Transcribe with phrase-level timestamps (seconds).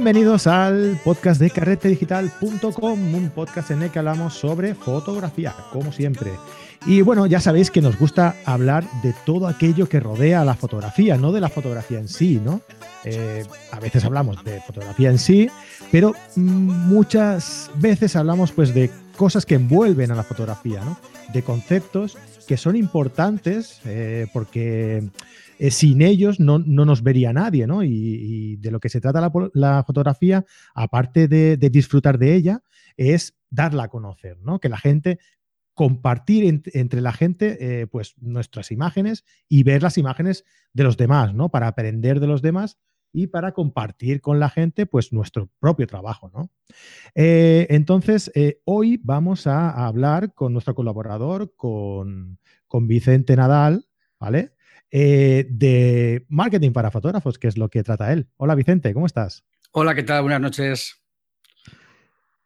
[0.00, 6.30] Bienvenidos al podcast de carretedigital.com, un podcast en el que hablamos sobre fotografía, como siempre.
[6.86, 10.54] Y bueno, ya sabéis que nos gusta hablar de todo aquello que rodea a la
[10.54, 12.62] fotografía, no de la fotografía en sí, ¿no?
[13.04, 15.50] Eh, a veces hablamos de fotografía en sí,
[15.92, 20.98] pero muchas veces hablamos pues de cosas que envuelven a la fotografía, ¿no?
[21.34, 22.16] De conceptos
[22.48, 25.10] que son importantes eh, porque
[25.60, 27.84] eh, sin ellos no, nos vería nadie, ¿no?
[27.84, 32.62] Y, de lo que se trata la, fotografía, aparte de, disfrutar de ella,
[32.96, 34.58] es darla a conocer, ¿no?
[34.58, 35.18] Que la gente
[35.74, 41.34] compartir entre la gente eh, pues nuestras imágenes y ver las imágenes de los demás,
[41.34, 41.50] ¿no?
[41.50, 42.78] Para aprender de los demás
[43.12, 46.50] y para compartir con la gente pues nuestro propio trabajo, ¿no?
[47.14, 48.32] Eh, entonces,
[48.64, 53.86] hoy vamos a, hablar con nuestro colaborador, con, con Vicente Nadal,
[54.18, 54.54] ¿vale?
[54.92, 58.28] Eh, de marketing para fotógrafos, que es lo que trata él.
[58.36, 59.44] Hola Vicente, ¿cómo estás?
[59.72, 60.22] Hola, ¿qué tal?
[60.22, 61.00] Buenas noches.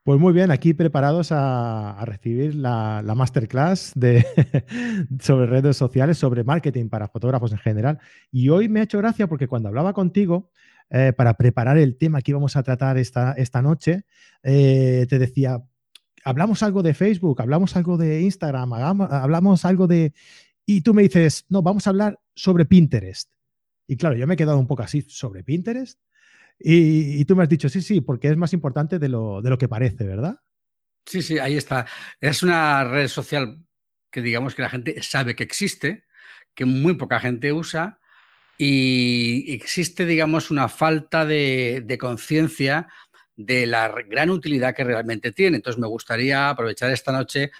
[0.02, 4.26] Pues muy bien, aquí preparados a, recibir la, masterclass de,
[5.20, 7.98] sobre redes sociales, sobre marketing para fotógrafos en general.
[8.30, 10.50] Y hoy me ha hecho gracia porque cuando hablaba contigo,
[10.90, 14.04] eh, para preparar el tema que íbamos a tratar esta, esta noche,
[14.42, 15.62] eh, te decía,
[16.22, 20.12] hablamos algo de Facebook, hablamos algo de Instagram, hablamos algo de...
[20.66, 23.30] Y tú me dices, no, vamos a hablar sobre Pinterest.
[23.86, 26.00] Y claro, yo me he quedado un poco así sobre Pinterest.
[26.58, 29.58] Y, tú me has dicho, sí, sí, porque es más importante de lo, de lo
[29.58, 30.40] que parece, ¿verdad?
[31.04, 31.86] Sí, sí, ahí está.
[32.20, 33.58] Es una red social
[34.10, 36.04] que digamos que la gente sabe que existe,
[36.54, 37.98] que muy poca gente usa
[38.56, 42.88] y existe, digamos, una falta de, de conciencia
[43.36, 45.56] de la gran utilidad que realmente tiene.
[45.56, 47.50] Entonces me gustaría aprovechar esta noche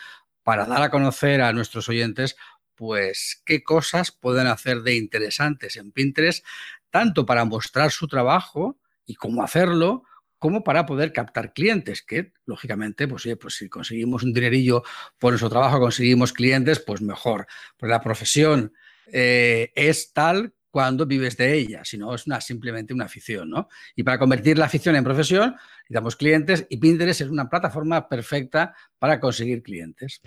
[0.44, 2.36] para dar a conocer a nuestros oyentes
[2.74, 6.44] pues qué cosas pueden hacer de interesantes en Pinterest,
[6.90, 10.04] tanto para mostrar su trabajo y cómo hacerlo,
[10.38, 14.82] como para poder captar clientes, que lógicamente, pues, pues si conseguimos un dinerillo
[15.18, 17.46] por nuestro trabajo, conseguimos clientes, pues mejor.
[17.78, 18.74] Pues la profesión
[19.06, 23.68] eh, es tal cuando vives de ella, si no es una, simplemente una afición, ¿no?
[23.94, 28.74] Y para convertir la afición en profesión, necesitamos clientes y Pinterest es una plataforma perfecta
[28.98, 30.20] para conseguir clientes.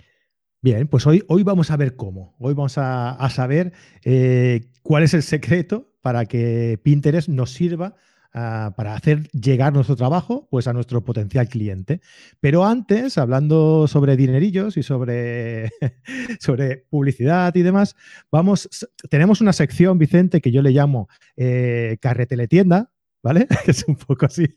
[0.60, 2.34] Bien, pues hoy, hoy vamos a ver cómo.
[2.40, 3.72] Hoy vamos a, saber
[4.04, 7.94] eh, cuál es el secreto para que Pinterest nos sirva
[8.34, 12.00] ah, para hacer llegar nuestro trabajo pues, a nuestro potencial cliente.
[12.40, 15.70] Pero antes, hablando sobre dinerillos y sobre,
[16.40, 17.94] sobre publicidad y demás,
[18.32, 18.68] vamos,
[19.10, 22.90] tenemos una sección, Vicente, que yo le llamo eh, Carreteletienda,
[23.22, 23.46] ¿vale?
[23.68, 24.56] es un poco así.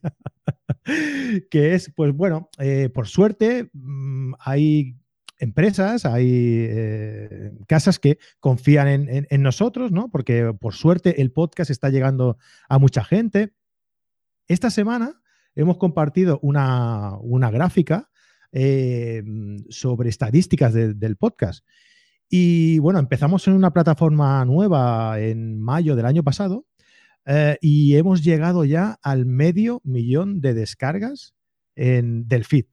[1.52, 4.96] que es, pues bueno, eh, por suerte mm, hay
[5.42, 10.10] empresas, hay eh, casas que confían en, nosotros, ¿no?
[10.10, 12.38] Porque por suerte el podcast está llegando
[12.70, 13.54] a mucha gente.
[14.48, 15.22] Esta semana
[15.56, 17.20] hemos compartido una,
[17.52, 18.10] gráfica
[18.52, 19.24] eh,
[19.70, 21.66] sobre estadísticas del podcast.
[22.30, 26.66] Y bueno, empezamos en una plataforma nueva en mayo del año pasado
[27.26, 31.34] eh, y hemos llegado ya al medio millón de descargas
[31.76, 32.68] en, del feed.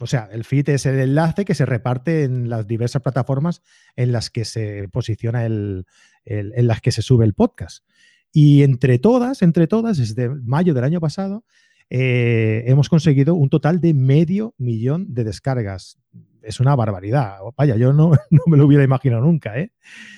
[0.00, 3.62] O sea, el feed es el enlace que se reparte en las diversas plataformas
[3.94, 5.86] en las que se posiciona el,
[6.24, 7.84] en las que se sube el podcast.
[8.32, 11.44] Y entre todas, entre todas, desde mayo del año pasado,
[11.90, 15.98] eh, hemos conseguido un total de medio millón de descargas.
[16.42, 17.38] Es una barbaridad.
[17.56, 18.12] Vaya, yo no,
[18.46, 19.70] me lo hubiera imaginado nunca, ¿eh?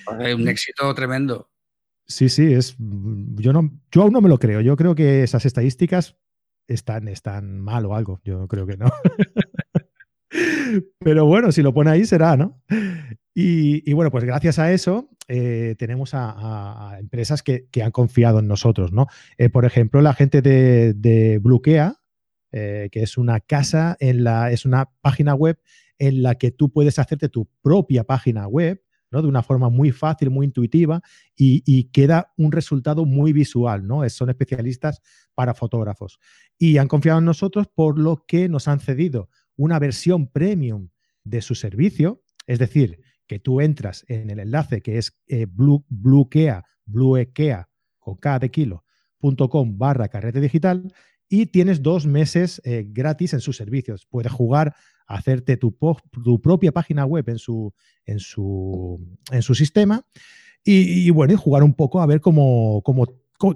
[0.09, 1.50] Un éxito tremendo.
[2.06, 2.76] Sí, sí, es.
[2.78, 4.62] Yo no, yo aún no me lo creo.
[4.62, 6.16] Yo creo que esas estadísticas
[6.69, 8.20] están, están mal o algo.
[8.25, 8.86] Yo creo que no.
[10.98, 12.62] Pero bueno, si lo pone ahí será, ¿no?
[13.38, 18.92] Y, bueno, pues gracias a eso eh, tenemos a, empresas que, han confiado en nosotros,
[18.92, 19.08] ¿no?
[19.36, 21.38] Eh, por ejemplo, la gente de, de
[22.52, 25.59] eh, que es una casa, en la, es una página web
[25.98, 29.21] en la que tú puedes hacerte tu propia página web, ¿no?
[29.21, 31.03] De una forma muy fácil, muy intuitiva
[31.36, 34.09] y, queda un resultado muy visual, ¿no?
[34.09, 35.03] Son especialistas
[35.34, 36.18] para fotógrafos.
[36.56, 40.91] Y han confiado en nosotros por lo que nos han cedido una versión premium
[41.24, 46.64] de su servicio, es decir, que tú entras en el enlace que es eh, bluekea,
[46.84, 47.68] bluekea,
[47.98, 48.50] con K de
[49.76, 50.92] barra carrete digital
[51.28, 54.06] y tienes dos meses eh, gratis en sus servicios.
[54.06, 54.74] Puedes jugar,
[55.08, 55.76] hacerte tu,
[56.41, 57.72] propia página web en su,
[58.04, 59.00] en su,
[59.32, 60.06] en su sistema
[60.64, 63.06] y, bueno, jugar un poco a ver cómo, cómo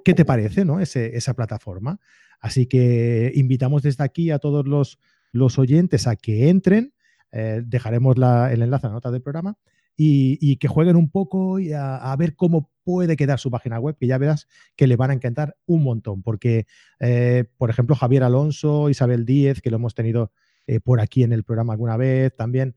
[0.05, 0.81] qué te parece ¿no?
[0.81, 1.99] esa plataforma.
[2.41, 4.99] Así que invitamos desde aquí a todos los
[5.33, 6.95] los oyentes a que entren.
[7.33, 9.57] Eh, dejaremos el enlace a la nota del programa
[9.97, 14.07] y, que jueguen un poco y a, ver cómo puede quedar su página web, que
[14.07, 16.67] ya verás que le van a encantar un montón, porque,
[17.01, 20.33] eh, por ejemplo, Javier Alonso, Isabel Díez, que lo hemos tenido
[20.67, 22.75] eh, por aquí en el programa alguna vez, también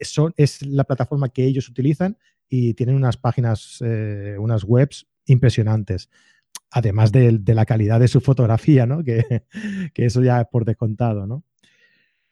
[0.00, 2.18] son, es la plataforma que ellos utilizan
[2.48, 3.82] y tienen unas páginas,
[4.38, 6.08] unas webs impresionantes
[6.70, 9.02] además de, la calidad de su fotografía, ¿no?
[9.04, 9.44] Que,
[9.94, 11.44] que, eso ya es por descontado, ¿no?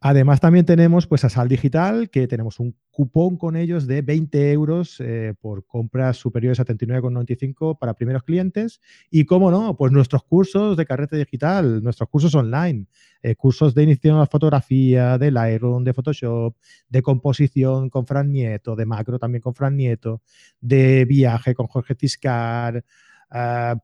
[0.01, 4.53] Además, también tenemos pues a Sal Digital, que tenemos un cupón con ellos de 20
[4.53, 8.81] euros eh, por compras superiores a 39,95 para primeros clientes.
[9.11, 12.87] Y cómo no, pues nuestros cursos de carrete digital, nuestros cursos online,
[13.23, 16.57] eh, cursos de inicio a fotografía, de Lightroom, de Photoshop,
[16.91, 20.21] de composición con Fran Nieto, de macro también con Fran Nieto,
[20.61, 22.85] de viaje con Jorge Tiscar.
[23.31, 23.81] Ah,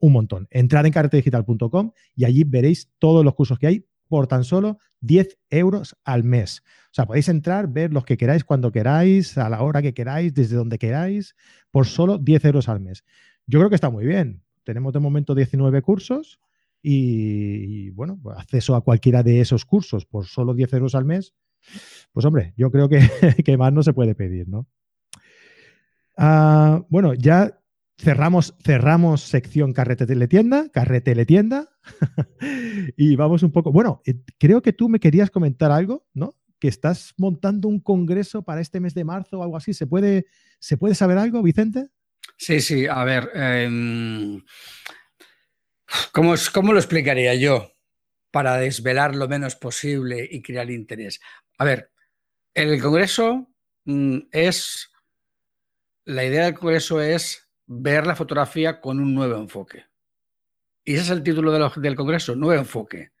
[0.00, 0.48] un montón.
[0.50, 5.38] Entrad en carretedigital.com y allí veréis todos los cursos que hay por tan solo 10
[5.50, 6.62] euros al mes.
[6.86, 10.34] O sea, podéis entrar, ver los que queráis, cuando queráis, a la hora que queráis,
[10.34, 11.34] desde donde queráis,
[11.70, 13.04] por solo 10 euros al mes.
[13.46, 14.42] Yo creo que está muy bien.
[14.64, 16.40] Tenemos de momento 19 cursos
[16.82, 21.34] y, bueno, pues acceso a cualquiera de esos cursos por solo 10 euros al mes.
[22.12, 23.00] Pues hombre, yo creo que,
[23.44, 24.66] que más no se puede pedir, ¿no?
[26.16, 27.58] Ah, bueno, ya
[27.96, 31.68] cerramos, cerramos sección carrete teletienda, carrete teletienda,
[32.96, 33.72] y vamos un poco.
[33.72, 36.34] Bueno, eh, creo que tú me querías comentar algo, ¿no?
[36.58, 39.74] Que estás montando un congreso para este mes de marzo o algo así.
[39.74, 40.26] ¿Se puede,
[40.58, 41.88] ¿se puede saber algo, Vicente?
[42.36, 43.30] Sí, sí, a ver.
[43.34, 44.42] Em,
[46.12, 47.72] ¿cómo, ¿Cómo lo explicaría yo
[48.30, 51.20] para desvelar lo menos posible y crear interés?
[51.58, 51.90] A ver,
[52.54, 53.52] el congreso
[53.84, 54.90] mm, es.
[56.06, 59.86] La idea del congreso es ver la fotografía con un nuevo enfoque.
[60.84, 63.12] Y ese es el título del Congreso, Nuevo Enfoque.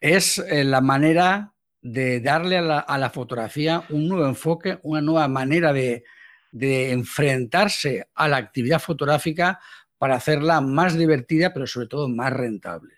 [0.00, 1.52] Es eh, la manera
[1.82, 6.04] de darle a la, fotografía un nuevo enfoque, una nueva manera de,
[6.52, 9.60] enfrentarse a la actividad fotográfica
[9.98, 12.94] para hacerla más divertida, pero sobre todo más rentable.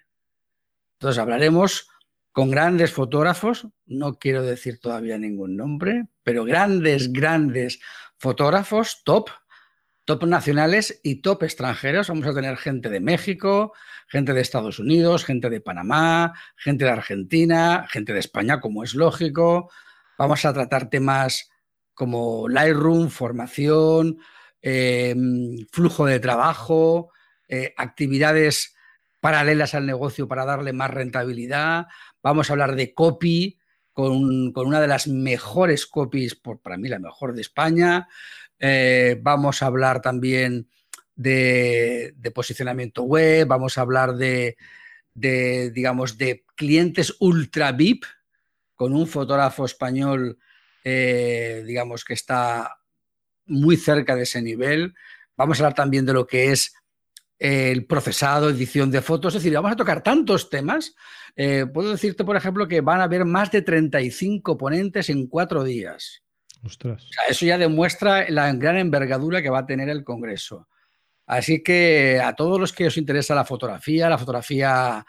[0.95, 1.89] Entonces hablaremos
[2.33, 7.81] con grandes fotógrafos, no quiero decir todavía ningún nombre, pero grandes, grandes
[8.19, 9.31] fotógrafos top
[10.05, 12.09] top nacionales y top extranjeros.
[12.09, 13.73] Vamos a tener gente de México,
[14.07, 18.95] gente de Estados Unidos, gente de Panamá, gente de Argentina, gente de España, como es
[18.95, 19.71] lógico.
[20.19, 21.51] Vamos a tratar temas
[21.95, 24.19] como Lightroom, formación,
[24.61, 27.11] em, flujo de trabajo,
[27.49, 28.75] eh, actividades
[29.21, 31.87] paralelas al negocio para darle más rentabilidad.
[32.23, 33.59] Vamos a hablar de copy
[33.95, 38.09] con, una de las mejores copies, por, para mí la mejor de España.
[38.59, 40.69] Eh, vamos a hablar también
[41.15, 44.57] de, posicionamiento web, vamos a hablar de,
[45.15, 48.05] digamos, de clientes ultra VIP
[48.75, 50.39] con un fotógrafo español,
[50.83, 52.79] eh, digamos, que está
[53.47, 54.95] muy cerca de ese nivel.
[55.37, 56.75] Vamos a hablar también de lo que es
[57.39, 60.95] el procesado, edición de fotos, es decir, vamos a tocar tantos temas.
[61.37, 65.65] Eh, puedo decirte, por ejemplo, que van a haber más de 35 ponentes en cuatro
[65.65, 66.24] días
[67.29, 70.69] eso ya demuestra la gran envergadura que va a tener el Congreso.
[71.27, 75.07] Así que a todos los que os interesa la fotografía, la fotografía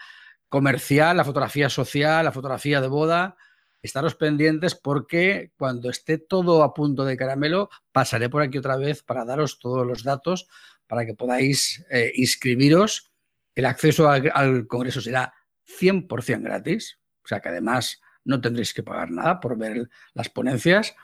[0.49, 3.35] comercial, la fotografía social, la fotografía de boda,
[3.81, 9.03] estaros pendientes porque cuando esté todo a punto de caramelo, pasaré por aquí otra vez
[9.03, 10.47] para daros todos los datos
[10.87, 13.11] para que podáis eh, inscribiros.
[13.53, 15.33] El acceso al, al Congreso será
[15.79, 20.95] 100% gratis, o sea que además no tendréis que pagar nada por ver las ponencias.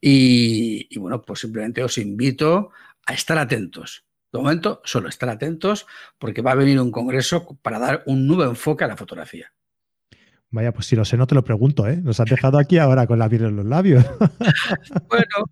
[0.00, 2.70] Y, bueno, pues simplemente os invito
[3.06, 4.04] a estar atentos.
[4.32, 5.86] De momento, solo estar atentos
[6.18, 9.52] porque va a venir un congreso para dar un nuevo enfoque a la fotografía.
[10.50, 11.96] Vaya, pues si lo sé, no te lo pregunto, ¿eh?
[11.96, 14.04] Nos has dejado aquí ahora con la piel en los labios.
[15.08, 15.44] bueno,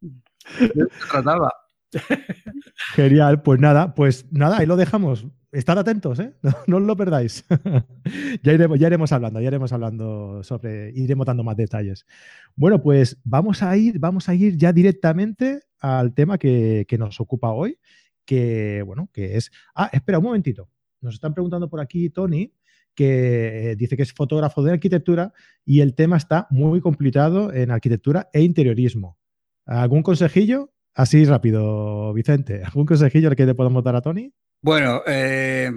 [0.74, 1.65] yo trataba.
[2.94, 5.26] Genial, pues nada, pues nada, ahí lo dejamos.
[5.52, 6.34] Estad atentos, ¿eh?
[6.66, 7.44] No, os lo perdáis.
[8.42, 12.06] ya, iremos, ya iremos hablando, ya iremos hablando sobre, iremos dando más detalles.
[12.54, 17.52] Bueno, pues vamos a ir, vamos a ir ya directamente al tema que, nos ocupa
[17.52, 17.78] hoy,
[18.24, 19.50] que, bueno, que es...
[19.74, 20.68] Ah, espera un momentito.
[21.00, 22.52] Nos están preguntando por aquí, Tony,
[22.94, 25.32] que eh, dice que es fotógrafo de arquitectura
[25.64, 29.18] y el tema está muy complicado en arquitectura e interiorismo.
[29.66, 30.72] ¿Algún consejillo?
[30.96, 32.62] Así rápido, Vicente.
[32.64, 34.32] ¿Algún consejillo que le podemos dar a Tony?
[34.62, 35.70] Bueno, eh,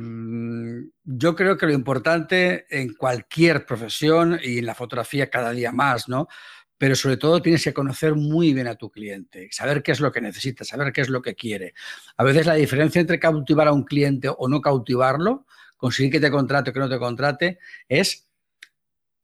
[1.04, 6.08] yo creo que lo importante en cualquier profesión y en la fotografía cada día más,
[6.08, 6.30] ¿no?
[6.78, 10.14] Pero sobre todo tienes que conocer muy bien a tu cliente, saber qué es lo
[10.14, 11.74] que necesita, saber qué es lo que quiere.
[12.16, 15.46] A veces la diferencia entre cautivar a un cliente o no cautivarlo,
[15.76, 17.60] conseguir que te contrate o que no te contrate,
[17.90, 18.32] es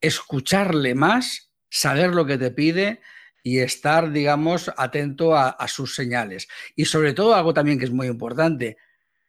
[0.01, 2.99] escucharle más, saber lo que te pide
[3.45, 6.47] y estar, digamos, atento a, sus señales.
[6.75, 8.77] Y sobre todo algo también que es muy importante,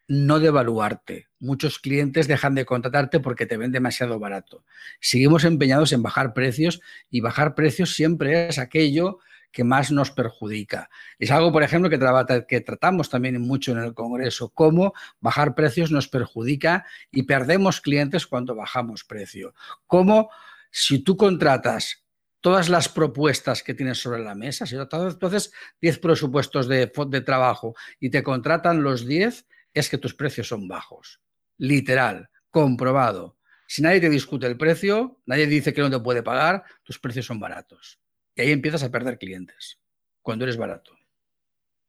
[0.08, 1.28] no devaluarte.
[1.38, 4.64] Muchos clientes dejan de contratarte porque te ven demasiado barato.
[5.00, 6.80] Seguimos empeñados en bajar precios
[7.10, 9.18] y bajar precios siempre es aquello
[9.52, 10.88] que más nos perjudica.
[11.18, 15.90] Es algo, por ejemplo, que, que tratamos también mucho en el Congreso, cómo bajar precios
[15.90, 19.52] nos perjudica y perdemos clientes cuando bajamos precio.
[19.86, 20.30] Cómo
[20.70, 22.05] si tú contratas
[22.46, 27.20] todas las propuestas que tienes sobre la mesa, si tú haces 10 presupuestos de, de
[27.20, 31.20] trabajo y te contratan los 10, es que tus precios son bajos.
[31.58, 33.36] Literal, comprobado.
[33.66, 37.26] Si nadie te discute el precio, nadie dice que no te puede pagar, tus precios
[37.26, 37.98] son baratos.
[38.36, 39.80] Y ahí empiezas a perder clientes,
[40.22, 40.92] cuando eres barato.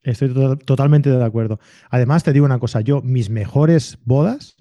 [0.01, 0.33] Estoy
[0.65, 1.59] totalmente de acuerdo.
[1.91, 4.57] Además, te digo una cosa, yo, mis mejores bodas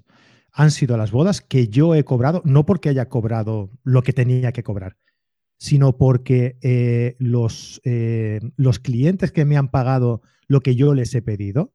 [0.51, 4.51] han sido las bodas que yo he cobrado, no porque haya cobrado lo que tenía
[4.51, 4.95] que cobrar,
[5.57, 11.13] sino porque eh, los, eh, los clientes que me han pagado lo que yo les
[11.15, 11.73] he pedido,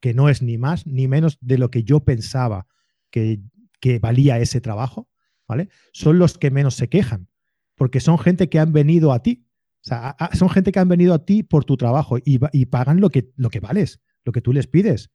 [0.00, 2.66] que no es ni más ni menos de lo que yo pensaba
[3.10, 3.40] que,
[3.80, 5.08] que valía ese trabajo,
[5.46, 5.68] ¿vale?
[5.92, 7.28] Son los que menos se quejan,
[7.76, 9.46] porque son gente que han venido a ti
[9.82, 13.08] o sea, son gente que han venido a ti por tu trabajo y, pagan lo
[13.08, 15.10] que, lo que vales, lo que tú les pides.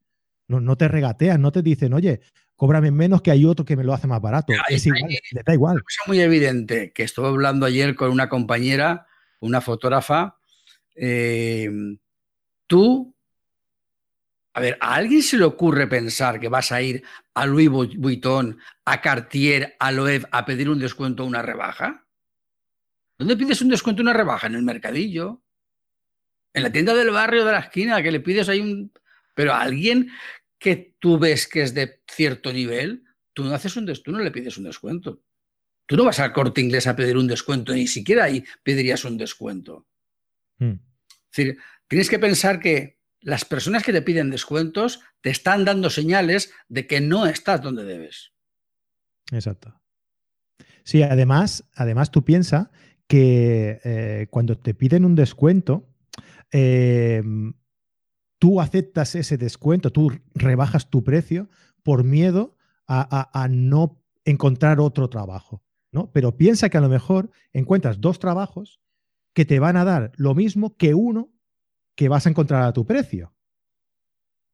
[0.48, 2.22] No, no, te regatean, no te dicen, oye,
[2.56, 4.54] cóbrame menos que hay otro que me lo hace más barato.
[4.70, 5.84] es igual, le da igual.
[5.88, 9.08] Es muy evidente que estuve hablando ayer con una compañera,
[9.40, 10.38] una fotógrafa.
[10.96, 11.70] Eh,
[12.68, 13.16] tú,
[14.54, 18.58] a ver, ¿a alguien se le ocurre pensar que vas a ir a Louis Vuitton,
[18.86, 22.06] a Cartier, a Loewe a pedir un descuento o una rebaja?
[23.18, 24.48] ¿Dónde pides un descuento, una rebaja?
[24.48, 25.42] En el mercadillo.
[26.54, 28.94] En la tienda del barrio de la esquina, que le pides ahí un.
[29.34, 30.10] Pero a alguien
[30.60, 34.32] que tú ves que es de cierto nivel, tú no haces un tú no le
[34.32, 35.22] pides un descuento.
[35.86, 39.18] Tú no vas al corte inglés a pedir un descuento, ni siquiera ahí pedirías un
[39.18, 39.86] descuento.
[40.58, 40.80] Hmm.
[41.10, 41.58] Es decir,
[41.88, 46.88] tienes que pensar que las personas que te piden descuentos te están dando señales de
[46.88, 48.32] que no estás donde debes.
[49.32, 49.80] Exacto.
[50.84, 52.68] Sí, además, además tú piensas
[53.08, 55.90] que eh, cuando te piden un descuento,
[56.52, 57.54] em,
[58.40, 61.50] tú aceptas ese descuento, tú rebajas tu precio
[61.84, 62.56] por miedo
[62.88, 65.64] a, no encontrar otro trabajo.
[65.92, 66.12] ¿no?
[66.12, 68.82] Pero piensa que a lo mejor encuentras dos trabajos
[69.34, 71.32] que te van a dar lo mismo que uno
[71.96, 73.34] que vas a encontrar a tu precio.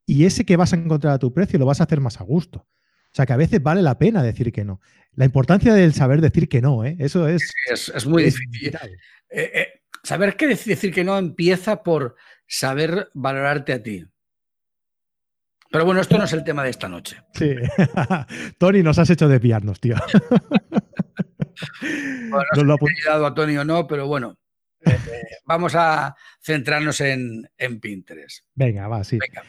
[0.06, 2.24] Y ese que vas a encontrar a tu precio lo vas a hacer más a
[2.24, 2.66] gusto.
[3.12, 4.80] O sea, que a veces vale la pena decir que no.
[5.14, 6.96] La importancia del saber decir que no, ¿eh?
[6.98, 7.52] Eso es...
[7.70, 8.74] es, muy difícil.
[9.28, 9.66] Eh, eh,
[10.02, 12.16] saber qué decir que no empieza por
[12.52, 14.04] saber valorarte a ti.
[15.70, 17.16] Pero bueno, esto no es el tema de esta noche.
[17.32, 17.54] Sí.
[18.58, 19.96] Tony, nos has hecho desviarnos, tío.
[21.80, 24.38] bueno, no, lo he ayudado a Tony o no, pero bueno,
[24.84, 24.98] eh,
[25.46, 27.48] vamos a centrarnos en,
[27.80, 28.44] Pinterest.
[28.54, 29.18] Venga, va, sí.
[29.18, 29.42] Venga.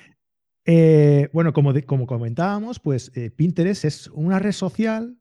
[0.64, 5.18] Eh, bueno, como, como comentábamos, pues eh, Pinterest es una red social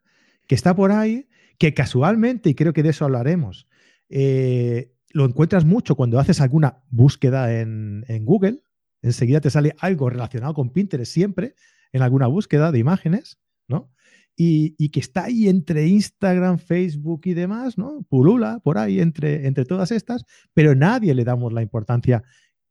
[0.47, 3.67] que está por ahí, que casualmente, y creo que de eso hablaremos,
[4.09, 8.63] eh, lo encuentras mucho cuando haces alguna búsqueda en, Google.
[9.03, 11.55] Enseguida te sale algo relacionado con Pinterest siempre,
[11.93, 13.39] en alguna búsqueda de imágenes,
[13.69, 13.93] ¿no?
[14.37, 18.03] Y, que está ahí entre Instagram, Facebook y demás, ¿no?
[18.09, 22.23] Pulula por ahí entre, entre todas estas, pero nadie le damos la importancia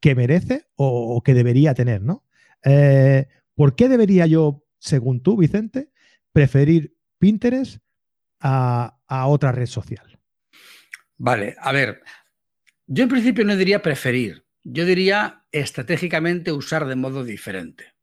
[0.01, 2.25] que merece o, que debería tener, ¿no?
[2.65, 5.91] Eh, ¿Por qué debería yo, según tú, Vicente,
[6.33, 7.81] preferir Pinterest
[8.39, 10.19] a, otra red social?
[11.17, 12.01] Vale, a ver,
[12.93, 17.93] yo en principio no diría preferir, yo diría estratégicamente usar de modo diferente.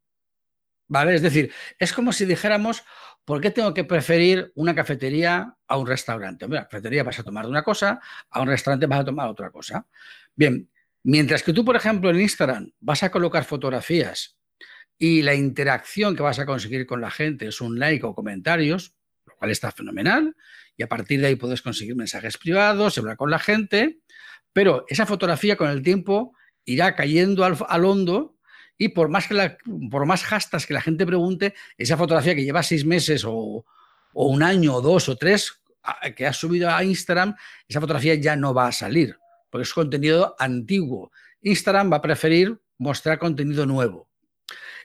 [0.87, 1.15] ¿Vale?
[1.15, 2.85] Es decir, es como si dijéramos,
[3.27, 6.49] ¿por qué tengo que preferir una cafetería a un restaurante?
[6.49, 9.87] Mira, cafetería vas a tomar una cosa, a un restaurante vas a tomar otra cosa.
[10.35, 10.71] Bien,
[11.03, 14.39] mientras que tú, por ejemplo, en Instagram vas a colocar fotografías
[14.97, 18.95] y la interacción que vas a conseguir con la gente es un like o comentarios,
[19.27, 20.35] lo cual está fenomenal,
[20.79, 24.01] y a partir de ahí puedes conseguir mensajes privados, hablar con la gente,
[24.53, 28.37] pero esa fotografía con el tiempo irá cayendo al, hondo
[28.77, 29.57] y por más, que
[29.91, 30.25] por más
[30.67, 33.65] que la gente pregunte, esa fotografía que lleva seis meses o,
[34.13, 35.61] o un año o dos o tres
[36.17, 37.35] que has subido a Instagram,
[37.67, 39.17] esa fotografía ya no va a salir,
[39.51, 41.11] porque es contenido antiguo.
[41.41, 44.09] Instagram va a preferir mostrar contenido nuevo.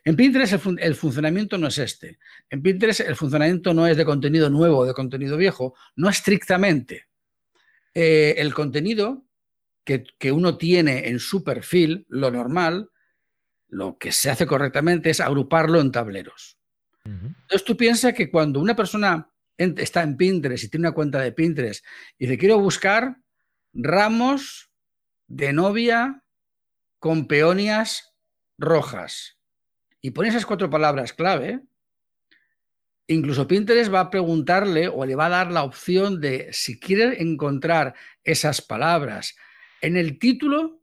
[0.05, 2.20] En Pinterest el, funcionamiento no es este.
[2.50, 7.08] En Pinterest el funcionamiento no es de contenido nuevo o de contenido viejo, no estrictamente.
[7.93, 9.25] Eh, el contenido
[9.83, 12.89] que, uno tiene en su perfil, lo normal,
[13.67, 16.57] lo que se hace correctamente es agruparlo en tableros.
[17.05, 21.33] Entonces tú piensas que cuando una persona está en Pinterest y tiene una cuenta de
[21.33, 21.85] Pinterest
[22.17, 23.17] y dice, quiero buscar
[23.73, 24.69] ramos
[25.27, 26.23] de novia
[26.99, 28.13] con peonias
[28.57, 29.37] rojas.
[30.01, 31.61] Y pone esas cuatro palabras clave.
[33.07, 37.21] Incluso Pinterest va a preguntarle o le va a dar la opción de si quiere
[37.21, 39.35] encontrar esas palabras
[39.83, 40.81] en el título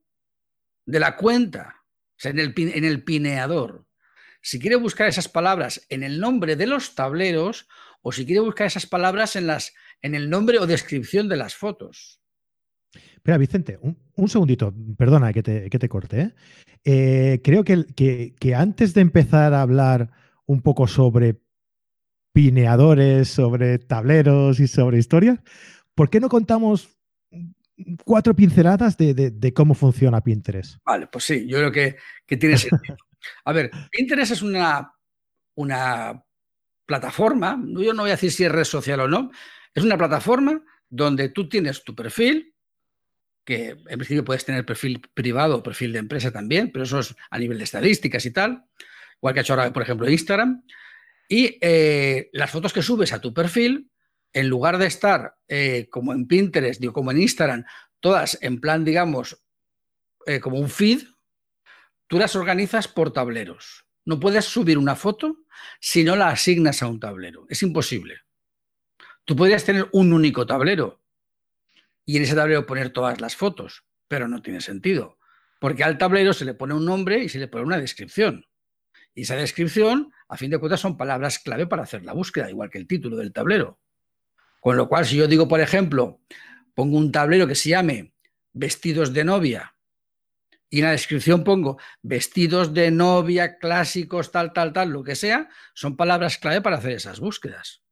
[0.85, 3.87] de la cuenta, o sea, en el, en el pineador.
[4.43, 7.67] Si quiere buscar esas palabras en el nombre de los tableros
[8.03, 11.55] o si quiere buscar esas palabras en, las, en el nombre o descripción de las
[11.55, 12.21] fotos.
[12.93, 16.21] Espera, Vicente, un, segundito, perdona que te, corte.
[16.21, 16.35] ¿eh?
[16.85, 20.11] Eh, creo que, que, antes de empezar a hablar
[20.45, 21.41] un poco sobre
[22.33, 25.39] pineadores, sobre tableros y sobre historias,
[25.95, 27.00] ¿por qué no contamos
[28.05, 30.79] cuatro pinceladas de, cómo funciona Pinterest?
[30.85, 31.97] Vale, pues sí, yo creo que,
[32.27, 32.97] que tiene sentido.
[33.45, 34.93] A ver, Pinterest es una,
[35.55, 36.23] una
[36.87, 39.31] plataforma, yo no voy a decir si es red social o no,
[39.75, 42.55] es una plataforma donde tú tienes tu perfil,
[43.45, 47.15] que en principio puedes tener perfil privado o perfil de empresa también, pero eso es
[47.31, 48.65] a nivel de estadísticas y tal,
[49.17, 50.63] igual que ha hecho ahora, por ejemplo, Instagram,
[51.29, 53.90] y eh, las fotos que subes a tu perfil,
[54.33, 57.65] en lugar de estar eh, como en Pinterest, digo, como en Instagram,
[58.01, 59.43] todas en plan, digamos,
[60.27, 61.03] eh, como un feed,
[62.07, 63.87] tú las organizas por tableros.
[64.05, 65.39] No puedes subir una foto
[65.81, 67.47] si no la asignas a un tablero.
[67.49, 68.21] Es imposible.
[69.25, 71.01] Tú podrías tener un único tablero
[72.05, 75.19] y en ese tablero poner todas las fotos, pero no tiene sentido,
[75.61, 78.47] porque al tablero se le pone un nombre y se le pone una descripción.
[79.15, 82.71] Y esa descripción, a fin de cuentas, son palabras clave para hacer la búsqueda, igual
[82.71, 83.79] que el título del tablero.
[84.61, 86.21] Con lo cual, si yo digo, por ejemplo,
[86.75, 88.13] pongo un tablero que se llame
[88.53, 89.75] vestidos de novia
[90.71, 95.49] y en la descripción pongo vestidos de novia, clásicos, tal, tal, tal, lo que sea,
[95.75, 97.83] son palabras clave para hacer esas búsquedas.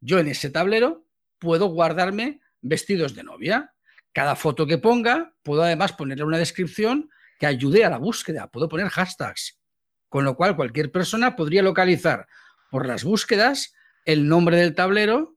[0.00, 1.06] Yo en ese tablero
[1.38, 3.72] puedo guardarme vestidos de novia.
[4.12, 8.48] Cada foto que ponga, puedo además ponerle una descripción que ayude a la búsqueda.
[8.48, 9.60] Puedo poner hashtags.
[10.08, 12.26] Con lo cual, cualquier persona podría localizar
[12.70, 13.74] por las búsquedas
[14.04, 15.35] el nombre del tablero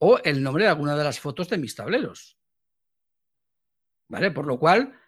[0.00, 2.36] o el nombre de alguna de las fotos de mis tableros.
[4.08, 4.32] ¿Vale?
[4.32, 5.00] Por lo cual,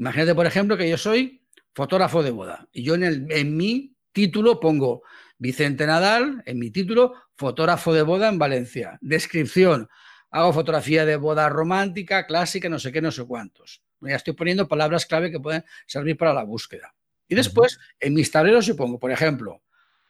[0.00, 1.42] Imagínate, por ejemplo, que yo soy
[1.74, 5.02] fotógrafo de boda y yo en, el, en mi título pongo
[5.36, 8.98] Vicente Nadal, en mi título, fotógrafo de boda en Valencia.
[9.02, 9.88] Descripción,
[10.30, 13.82] hago fotografía de boda romántica, clásica, no sé qué, no sé cuántos.
[14.00, 16.94] Ya estoy poniendo palabras clave que pueden servir para la búsqueda.
[17.28, 19.62] Y después, en mis tableros yo pongo, por ejemplo,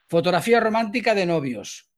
[0.07, 1.91] fotografía romántica de novios,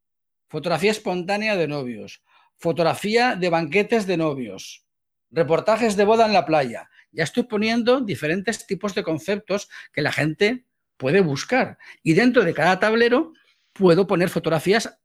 [0.49, 2.23] fotografía espontánea de novios,
[2.63, 4.87] fotografía de banquetes de novios,
[5.31, 10.13] reportajes de boda en la playa, ya estoy poniendo diferentes tipos de conceptos que la
[10.13, 10.65] gente
[10.97, 11.77] puede buscar.
[12.05, 13.33] Y dentro de cada tablero
[13.73, 14.99] puedo poner fotografías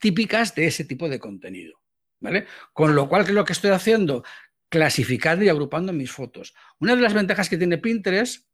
[0.00, 1.80] típicas de ese tipo de contenido.
[2.18, 2.46] ¿vale?
[2.72, 4.24] Con lo cual, ¿qué es lo que estoy haciendo?
[4.68, 6.54] Clasificando y agrupando mis fotos.
[6.80, 8.48] Una de las ventajas que tiene Pinterest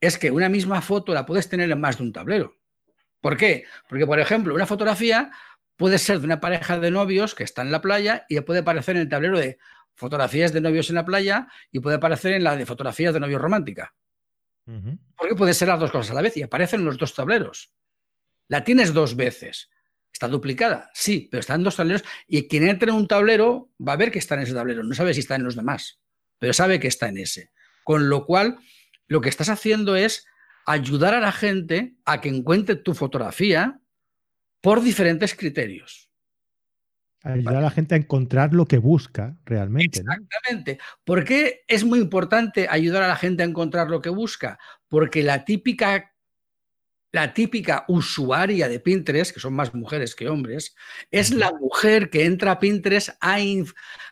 [0.00, 2.56] es que una misma foto la puedes tener en más de un tablero.
[3.20, 3.64] ¿Por qué?
[3.88, 5.30] Porque, por ejemplo, una fotografía
[5.80, 8.96] puede ser de una pareja de novios que está en la playa y puede aparecer
[8.96, 9.56] en el tablero de
[9.94, 13.40] fotografías de novios en la playa y puede aparecer en la de fotografías de novios
[13.40, 13.94] romántica.
[15.16, 17.72] Porque puede ser las dos cosas a la vez y aparecen los dos tableros.
[18.46, 19.70] La tienes dos veces.
[20.12, 20.90] ¿Está duplicada?
[20.92, 24.18] Sí, pero están dos tableros y quien entre en un tablero va a ver que
[24.18, 24.82] está en ese tablero.
[24.82, 25.98] No sabe si está en los demás,
[26.38, 27.52] pero sabe que está en ese.
[27.84, 28.58] Con lo cual,
[29.06, 30.26] lo que estás haciendo es
[30.66, 33.79] ayudar a la gente a que encuentre tu fotografía
[34.60, 36.10] por diferentes criterios.
[37.22, 40.00] Ayudar a la gente a encontrar lo que busca realmente.
[40.00, 40.78] Exactamente.
[41.04, 44.58] ¿Por qué es muy importante ayudar a la gente a encontrar lo que busca?
[44.88, 46.14] Porque la típica,
[47.12, 50.74] la típica usuaria de Pinterest, que son más mujeres que hombres,
[51.10, 53.36] es la mujer que entra a Pinterest a,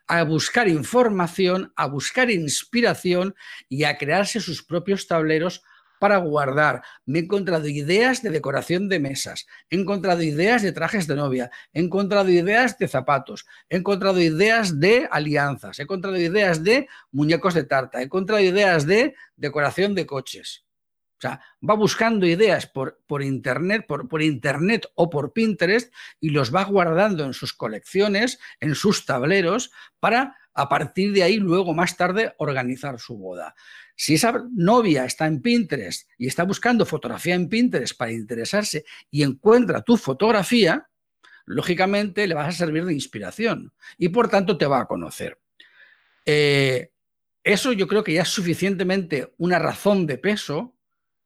[0.07, 3.35] a buscar información, a buscar inspiración
[3.71, 5.63] y a crearse sus propios tableros
[5.99, 6.83] para guardar.
[7.07, 11.51] Me he encontrado ideas de decoración de mesas, he encontrado ideas de trajes de novia,
[11.73, 17.55] he encontrado ideas de zapatos, he encontrado ideas de alianzas, he encontrado ideas de muñecos
[17.55, 20.65] de tarta, he encontrado ideas de decoración de coches.
[21.19, 26.31] O sea, va buscando ideas por, por internet, por, por, internet o por Pinterest y
[26.31, 31.73] los va guardando en sus colecciones, en sus tableros, para a partir de ahí luego
[31.73, 33.55] más tarde organizar su boda.
[33.95, 39.23] Si esa novia está en Pinterest y está buscando fotografía en Pinterest para interesarse y
[39.23, 40.89] encuentra tu fotografía,
[41.47, 45.39] lógicamente le vas a servir de inspiración y por tanto te va a conocer.
[46.27, 46.91] Eh,
[47.45, 50.77] eso yo creo que ya es suficientemente una razón de peso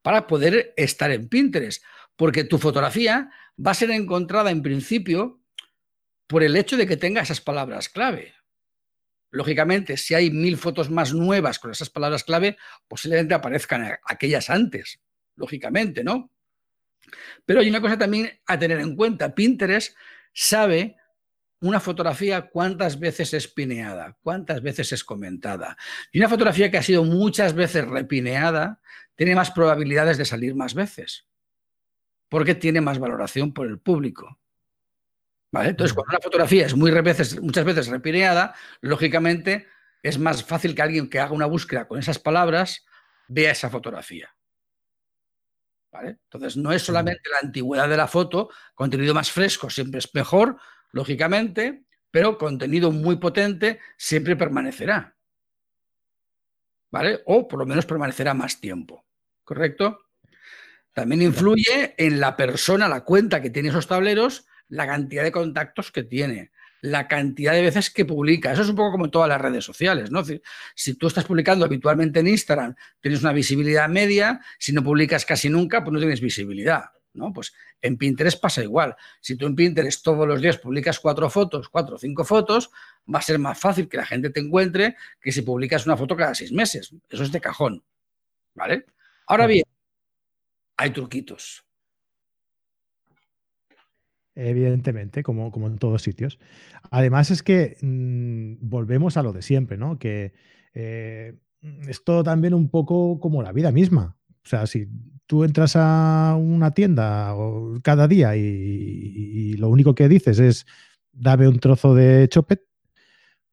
[0.03, 1.83] para poder estar en Pinterest,
[2.17, 5.41] porque tu fotografía va a ser encontrada en principio
[6.27, 8.35] por el hecho de que tenga esas palabras clave.
[9.33, 15.01] Lógicamente, si hay mil fotos más nuevas con esas palabras clave, posiblemente aparezcan aquellas antes,
[15.37, 16.31] lógicamente, ¿no?
[17.47, 19.35] Pero hay una cosa también a tener en cuenta.
[19.35, 19.97] Pinterest
[20.35, 20.97] sabe
[21.63, 25.79] una fotografía cuántas veces es pineada, cuántas veces es comentada.
[26.13, 28.81] Y una fotografía que ha sido muchas veces repineada
[29.15, 31.27] tiene más probabilidades de salir más veces,
[32.29, 34.42] porque tiene más valoración por el público.
[35.53, 39.67] Entonces, cuando una fotografía es muy veces, muchas veces repineada, lógicamente
[40.03, 42.85] es más fácil que alguien que haga una búsqueda con esas palabras
[43.29, 44.35] vea esa fotografía.
[45.93, 50.57] Entonces, no es solamente la antigüedad de la foto, contenido más fresco siempre es mejor,
[50.91, 55.15] lógicamente, pero contenido muy potente siempre permanecerá.
[56.91, 57.23] ¿Vale?
[57.27, 59.05] O por lo menos permanecerá más tiempo.
[59.45, 59.99] ¿Correcto?
[60.93, 65.93] También influye en la persona, la cuenta que tiene esos tableros, la cantidad de contactos
[65.93, 68.53] que tiene, la cantidad de veces que publica.
[68.53, 70.23] Eso es un poco como en todas las redes sociales, ¿no?
[70.75, 75.51] Si tú estás publicando habitualmente en Instagram, tienes una visibilidad media, si no publicas casi
[75.51, 76.85] nunca, pues no tienes visibilidad.
[77.13, 77.35] ¿no?
[77.35, 78.97] Pues en Pinterest pasa igual.
[79.21, 82.71] Si tú en Pinterest todos los días publicas cuatro fotos, cuatro o cinco fotos,
[83.13, 86.17] va a ser más fácil que la gente te encuentre que si publicas una foto
[86.17, 86.95] cada seis meses.
[87.11, 87.85] Eso es de cajón.
[88.55, 88.87] ¿Vale?
[89.27, 89.65] Ahora bien,
[90.79, 91.63] hay truquitos.
[94.35, 96.39] Evidentemente, como, como en todos sitios.
[96.91, 99.99] Además es que mm, volvemos a lo de siempre, ¿no?
[99.99, 100.33] Que
[100.75, 101.35] eh,
[101.87, 104.17] es todo también un poco como la vida misma.
[104.45, 104.89] O sea, si
[105.27, 107.35] tú entras a una tienda
[107.83, 110.67] cada día y, lo único que dices es
[111.13, 112.63] dame un trozo de chopet,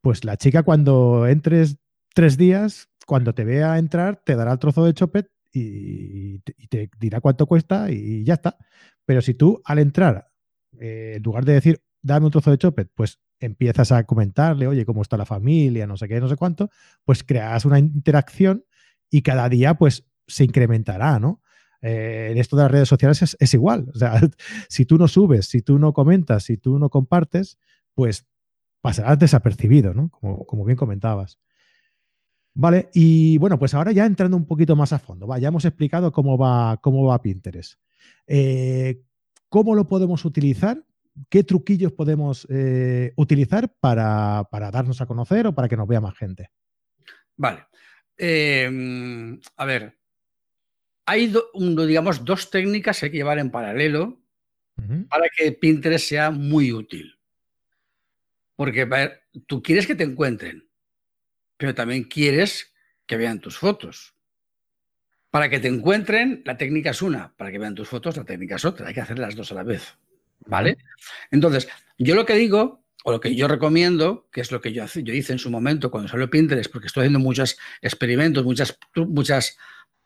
[0.02, 1.78] pues la chica cuando entres
[2.16, 7.22] tres días, cuando te vea entrar, te dará el trozo de chopet y, te dirá
[7.22, 8.58] cuánto cuesta y ya está.
[9.06, 10.29] Pero si tú al entrar,
[10.80, 14.86] eh, en lugar de decir dame un trozo de chopet, pues empiezas a comentarle, oye,
[14.86, 16.70] cómo está la familia, no sé qué, no sé cuánto,
[17.04, 18.66] pues creas una interacción
[19.10, 21.42] y cada día pues se incrementará, ¿no?
[21.82, 23.90] Eh, en esto de las redes sociales es, igual.
[23.94, 24.20] O sea,
[24.70, 27.58] si tú no subes, si tú no comentas, si tú no compartes,
[27.94, 28.26] pues
[28.82, 30.10] pasarás desapercibido, ¿no?
[30.10, 31.40] Como, bien comentabas.
[32.54, 36.12] Vale, y bueno, pues ahora ya entrando un poquito más a fondo, ya hemos explicado
[36.12, 37.80] cómo va, cómo va Pinterest.
[38.28, 39.02] Eh,
[39.50, 40.84] ¿Cómo lo podemos utilizar?
[41.30, 46.00] ¿Qué truquillos podemos eh, utilizar para, para, darnos a conocer o para que nos vea
[46.00, 46.50] más gente?
[47.36, 47.66] Vale.
[48.16, 49.98] Em, a ver,
[51.06, 51.34] hay,
[51.88, 54.22] digamos, dos técnicas que hay que llevar en paralelo
[55.10, 57.20] para que Pinterest sea muy útil.
[58.56, 58.88] Porque
[59.48, 60.70] tú quieres que te encuentren,
[61.58, 62.74] pero también quieres
[63.06, 64.16] que vean tus fotos.
[65.32, 67.34] Para que te encuentren, la técnica es una.
[67.36, 68.88] Para que vean tus fotos, la técnica es otra.
[68.88, 69.96] Hay que hacer las dos a la vez.
[70.46, 70.78] ¿Vale?
[71.32, 74.86] Entonces, yo lo que digo, o lo que yo recomiendo, que es lo que yo,
[74.86, 79.58] yo hice en su momento cuando salió Pinterest, porque estoy haciendo muchos experimentos, muchas, muchas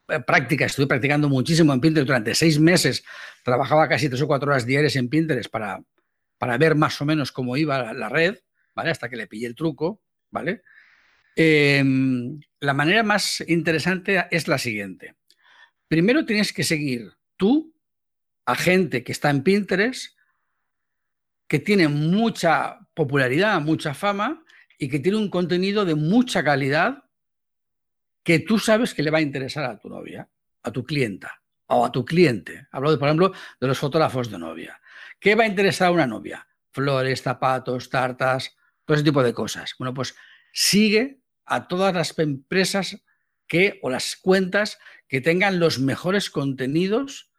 [0.09, 3.03] eh, práctica, estuve practicando muchísimo en Pinterest durante seis meses,
[3.43, 5.81] trabajaba casi tres o cuatro horas diarias en Pinterest para,
[6.37, 8.37] para ver más o menos cómo iba la, red,
[8.75, 8.91] ¿vale?
[8.91, 10.63] Hasta que le pillé el truco, ¿vale?
[11.35, 15.15] Em, la manera más interesante es la siguiente.
[15.87, 17.73] Primero tienes que seguir tú
[18.45, 20.17] a gente que está en Pinterest,
[21.47, 24.43] que tiene mucha popularidad, mucha fama
[24.77, 27.03] y que tiene un contenido de mucha calidad
[28.23, 30.27] que tú sabes que le va a interesar a tu novia,
[30.63, 32.67] a tu clienta o a tu cliente.
[32.71, 34.79] Hablo, por ejemplo, de los fotógrafos de novia.
[35.19, 36.47] ¿Qué va a interesar a una novia?
[36.71, 39.75] Flores, zapatos, tartas, todo ese tipo de cosas.
[39.77, 40.15] Bueno, pues
[40.51, 43.03] sigue a todas las empresas
[43.47, 47.31] que o las cuentas que tengan los mejores contenidos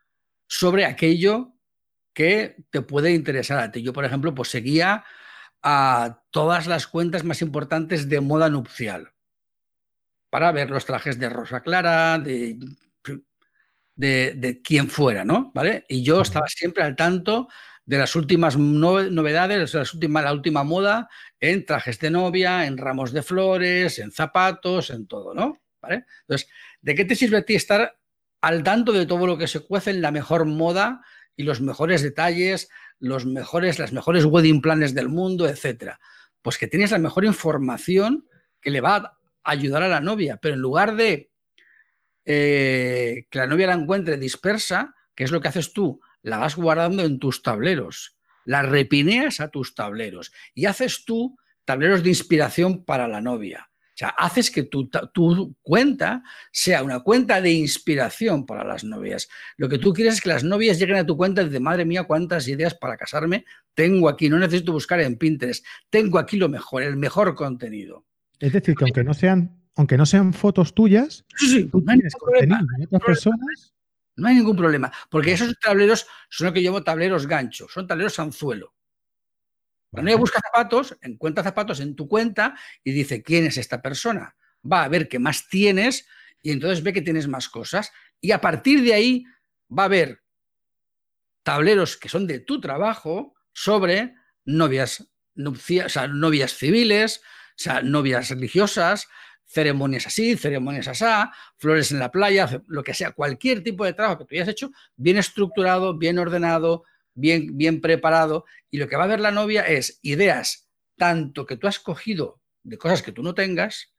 [0.47, 1.55] sobre aquello
[2.13, 3.83] que te puede interesar a ti.
[3.83, 5.05] Yo, por ejemplo, pues seguía
[5.63, 9.13] a todas las cuentas más importantes de moda nupcial
[10.31, 12.59] para ver los trajes de Rosa Clara, de,
[13.95, 15.53] de, quien fuera, ¿no?
[15.55, 15.85] ¿Vale?
[15.89, 17.49] Y yo estaba siempre al tanto
[17.87, 23.13] de las últimas novedades, las últimas, la última moda en trajes de novia, en ramos
[23.13, 25.61] de flores, en zapatos, en todo, ¿no?
[25.83, 26.07] ¿Vale?
[26.23, 26.49] Entonces,
[26.81, 27.99] ¿de qué te sirve a ti estar
[28.41, 31.03] al tanto de todo lo que se cuece en la mejor moda
[31.37, 36.01] y los mejores detalles, los mejores, las mejores wedding planes del mundo, etcétera?
[36.41, 38.27] Pues que tienes la mejor información
[38.63, 41.31] que le va a ayudar a la novia, pero en lugar de
[42.25, 46.57] eh, que la novia la encuentre dispersa, que es lo que haces tú, la vas
[46.57, 52.85] guardando en tus tableros, la repineas a tus tableros y haces tú tableros de inspiración
[52.85, 53.71] para la novia.
[53.71, 59.29] O sea, haces que tu, tu, cuenta sea una cuenta de inspiración para las novias.
[59.57, 61.85] Lo que tú quieres es que las novias lleguen a tu cuenta y dicen, madre
[61.85, 64.29] mía, cuántas ideas para casarme tengo aquí.
[64.29, 65.65] No necesito buscar en Pinterest.
[65.91, 68.05] Tengo aquí lo mejor, el mejor contenido.
[68.41, 71.25] Es decir, que aunque no sean, aunque no sean fotos tuyas,
[71.71, 73.74] tú tienes contenido de otras personas.
[74.17, 78.19] No hay ningún problema, porque esos tableros son lo que llamo tableros gancho, son tableros
[78.19, 78.75] anzuelo.
[79.91, 84.37] Cuando ella busca zapatos, encuentra zapatos en tu cuenta y dice, ¿quién es esta persona?
[84.71, 86.07] Va a ver qué más tienes
[86.43, 87.93] y entonces ve que tienes más cosas.
[88.21, 89.25] Y a partir de ahí
[89.71, 90.23] va a ver
[91.45, 99.07] tableros que son de tu trabajo sobre novias, novias civiles, o sea, novias religiosas,
[99.47, 101.05] ceremonias así, ceremonias así,
[101.57, 104.71] flores en la playa, lo que sea, cualquier tipo de trabajo que tú hayas hecho,
[104.97, 108.45] bien estructurado, bien ordenado, bien, bien preparado.
[108.71, 112.41] Y lo que va a ver la novia es ideas tanto que tú has cogido
[112.63, 113.95] de cosas que tú no tengas,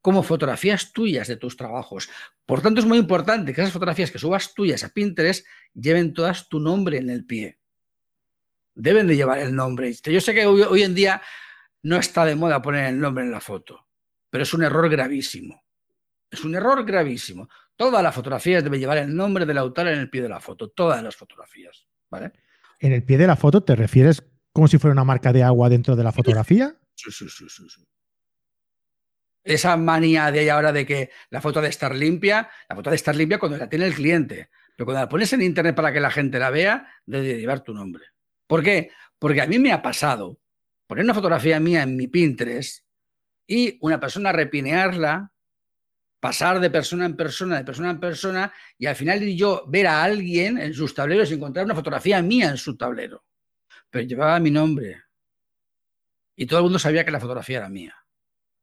[0.00, 2.08] como fotografías tuyas de tus trabajos.
[2.46, 6.48] Por tanto, es muy importante que esas fotografías que subas tuyas a Pinterest lleven todas
[6.48, 7.58] tu nombre en el pie.
[8.74, 9.92] Deben de llevar el nombre.
[9.92, 11.22] Yo sé que hoy en día
[11.82, 13.86] no está de moda poner el nombre en la foto,
[14.30, 15.62] pero es un error gravísimo.
[16.30, 17.48] Es un error gravísimo.
[17.76, 20.70] Todas las fotografías deben llevar el nombre del autor en el pie de la foto,
[20.70, 22.32] todas las fotografías, ¿vale?
[22.78, 25.68] ¿En el pie de la foto te refieres como si fuera una marca de agua
[25.68, 26.74] dentro de la fotografía?
[26.94, 27.68] Sí, sí, sí, sí.
[27.68, 27.84] sí.
[29.42, 33.16] Esa manía de ahora de que la foto de estar limpia, la foto de estar
[33.16, 36.10] limpia cuando la tiene el cliente, pero cuando la pones en internet para que la
[36.10, 38.04] gente la vea, debe llevar tu nombre.
[38.46, 38.90] ¿Por qué?
[39.18, 40.40] Porque a mí me ha pasado
[40.86, 42.84] poner una fotografía mía en mi Pinterest
[43.50, 45.32] y una persona repinearla,
[46.20, 50.04] pasar de persona en persona, de persona en persona, y al final yo ver a
[50.04, 53.24] alguien en sus tableros y encontrar una fotografía mía en su tablero.
[53.90, 55.02] Pero llevaba mi nombre.
[56.36, 57.96] Y todo el mundo sabía que la fotografía era mía.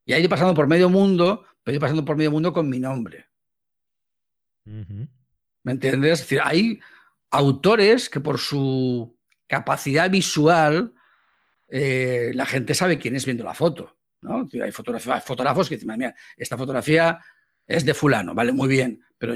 [0.05, 3.27] Y ahí pasando por medio mundo, pero yo pasando por medio mundo con mi nombre.
[4.63, 6.13] ¿Me entiendes?
[6.13, 6.79] Es decir, hay
[7.29, 10.93] autores que por su capacidad visual
[11.67, 13.96] eh, la gente sabe quién es viendo la foto.
[14.63, 17.19] Hay fotógrafos que dicen, mira, esta fotografía
[17.65, 19.35] es de fulano, vale, muy bien, pero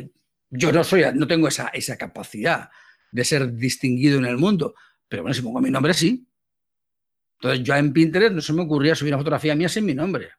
[0.49, 2.69] yo no soy, no tengo esa, esa capacidad
[3.11, 4.75] de ser distinguido en el mundo.
[5.07, 6.25] Pero bueno, si pongo mi nombre, sí.
[7.39, 10.31] Entonces, yo en Pinterest no se me ocurría subir una fotografía mía sin mi nombre.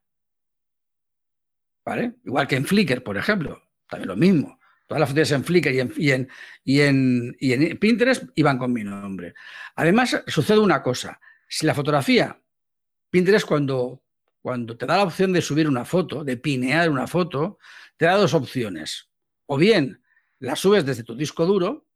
[1.85, 2.15] ¿Vale?
[2.25, 4.59] Igual que en Flickr, por ejemplo, también lo mismo.
[4.87, 6.29] Todas las fotos en Flickr y en,
[6.65, 9.35] y en, y en Pinterest iban con mi nombre.
[9.75, 11.21] Además, sucede una cosa.
[11.49, 12.41] Si la fotografía,
[13.11, 14.03] Pinterest cuando,
[14.43, 17.59] cuando te da la opción de subir una foto, de pinear una foto,
[17.97, 19.09] te da dos opciones.
[19.47, 20.03] O bien
[20.41, 21.87] la subes desde tu disco duro,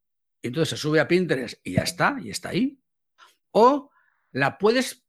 [0.41, 2.79] y entonces se sube a Pinterest y ya está, y está ahí.
[3.51, 3.91] O
[4.31, 5.05] la puedes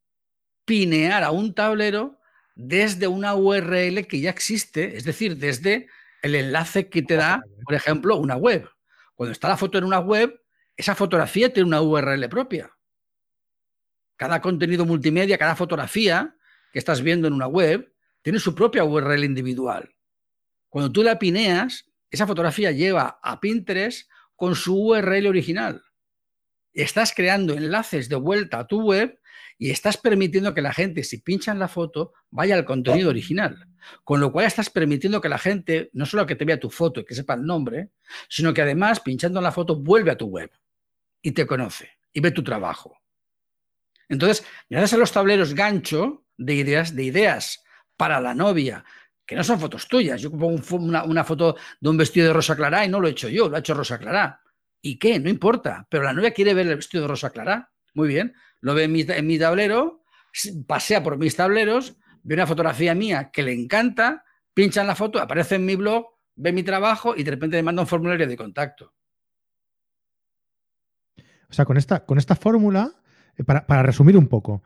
[0.64, 2.18] pinear a un tablero
[2.56, 5.86] desde una URL que ya existe, es decir, desde
[6.22, 8.68] el enlace que te da, por ejemplo, una web.
[9.14, 10.42] Cuando está la foto en una web,
[10.76, 12.76] esa fotografía tiene una URL propia.
[14.16, 16.34] Cada contenido multimedia, cada fotografía
[16.72, 19.94] que estás viendo en una web, tiene su propia URL individual.
[20.68, 25.82] Cuando tú la pineas, esa fotografía lleva a Pinterest con su URL original.
[26.72, 29.18] Estás creando enlaces de vuelta a tu web
[29.58, 33.66] y estás permitiendo que la gente, si pincha en la foto, vaya al contenido original.
[34.04, 37.00] Con lo cual estás permitiendo que la gente, no solo que te vea tu foto
[37.00, 37.90] y que sepa el nombre,
[38.28, 40.50] sino que además, pinchando en la foto, vuelve a tu web
[41.22, 42.96] y te conoce y ve tu trabajo.
[44.08, 47.62] Entonces, gracias a los tableros gancho de ideas, de ideas
[47.96, 48.84] para la novia,
[49.26, 50.22] que no son fotos tuyas.
[50.22, 53.28] Yo pongo una, foto de un vestido de rosa clara y no lo he hecho
[53.28, 54.40] yo, lo ha hecho rosa clara.
[54.80, 55.18] ¿Y qué?
[55.18, 55.86] No importa.
[55.90, 57.70] Pero la novia quiere ver el vestido de rosa clara.
[57.92, 58.34] Muy bien.
[58.60, 60.04] Lo ve en mi, tablero,
[60.66, 64.24] pasea por mis tableros, ve una fotografía mía que le encanta,
[64.54, 67.62] pincha en la foto, aparece en mi blog, ve mi trabajo y de repente me
[67.62, 68.94] manda un formulario de contacto.
[71.50, 72.92] O sea, con esta, con esta fórmula
[73.36, 74.62] eh, para, resumir un poco,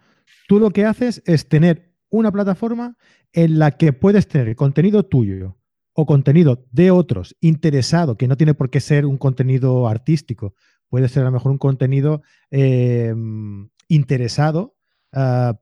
[0.48, 2.96] tú lo que haces es tener una plataforma
[3.32, 5.58] en la que puedes tener contenido tuyo
[5.94, 10.54] o contenido de otros interesado, que no tiene por qué ser un contenido artístico,
[10.88, 13.14] puede ser a lo mejor un contenido eh,
[13.88, 14.76] interesado
[15.12, 15.58] ah,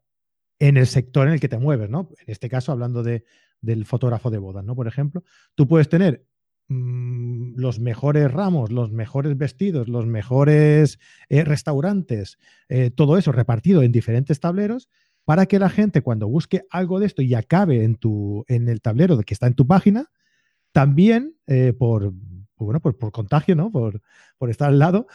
[0.58, 2.10] en el sector en el que te mueves, ¿no?
[2.18, 3.24] En este caso, hablando de,
[3.60, 4.74] del fotógrafo de bodas, ¿no?
[4.74, 5.22] Por ejemplo,
[5.54, 6.26] tú puedes tener
[6.70, 13.82] Mm, los mejores ramos, los mejores vestidos, los mejores eh, restaurantes, eh, todo eso repartido
[13.82, 14.88] en diferentes tableros
[15.24, 18.80] para que la gente cuando busque algo de esto y acabe en, tu, en el
[18.82, 20.12] tablero que está en tu página,
[20.70, 22.12] también eh, por,
[22.56, 23.72] bueno, por, contagio, ¿no?
[23.72, 24.00] por,
[24.38, 25.08] por estar al lado,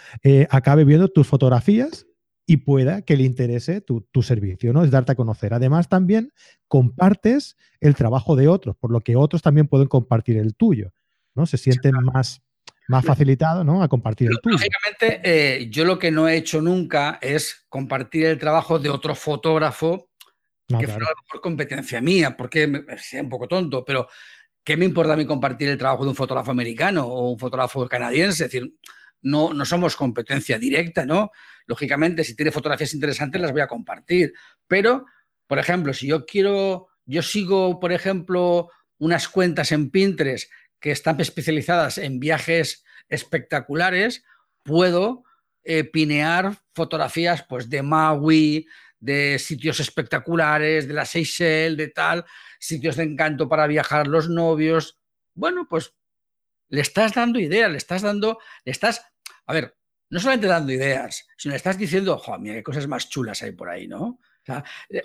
[0.50, 2.06] acabe viendo tus fotografías
[2.46, 4.84] y pueda que le interese tu, tu, servicio, ¿no?
[4.84, 5.54] Es darte a conocer.
[5.54, 6.34] Además, también
[6.68, 10.92] compartes el trabajo de otros, por lo que otros también pueden compartir el tuyo.
[11.36, 11.46] ¿No?
[11.46, 12.42] Se sienten más,
[12.88, 13.84] más facilitados ¿no?
[13.84, 14.58] a compartir el tuyo.
[14.58, 19.14] Lógicamente, eh, yo lo que no he hecho nunca es compartir el trabajo de otro
[19.16, 20.10] fotógrafo
[20.68, 24.08] que fuera a mejor competencia mía, porque sea un poco tonto, pero
[24.64, 27.88] ¿qué me importa a mí compartir el trabajo de un fotógrafo americano o un fotógrafo
[27.88, 28.46] canadiense?
[28.46, 28.74] Es decir,
[29.22, 31.32] no, no somos competencia directa, ¿no?
[31.68, 34.34] Lógicamente, si tiene fotografías interesantes, las voy a compartir.
[34.68, 35.06] Pero,
[35.48, 40.50] por ejemplo, si yo quiero, yo sigo, por ejemplo, unas cuentas en Pinterest
[40.86, 44.24] que están especializadas en viajes espectaculares,
[44.62, 45.24] puedo
[45.64, 48.68] eh, pinear fotografías pues, de Maui,
[49.00, 52.24] de sitios espectaculares, de la Seychelles, de tal,
[52.60, 55.00] sitios de encanto para viajar los novios.
[55.34, 55.96] Bueno, pues
[56.68, 59.04] le estás dando ideas, le estás dando, le estás,
[59.48, 59.76] a ver,
[60.12, 63.54] no solamente dando ideas, sino le estás diciendo, joder, mira qué cosas más chulas hay
[63.54, 64.20] por ahí, ¿no?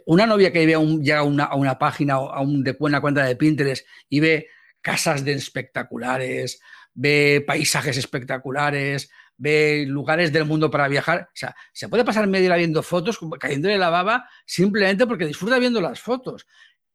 [0.05, 3.01] una novia que ve un, llega a una, a una página a un, de una
[3.01, 4.49] cuenta de Pinterest y ve
[4.81, 6.61] casas de espectaculares,
[6.95, 11.29] ve paisajes espectaculares, ve lugares del mundo para viajar.
[11.29, 15.59] O sea, se puede pasar media hora viendo fotos, cayéndole la baba, simplemente porque disfruta
[15.59, 16.47] viendo las fotos.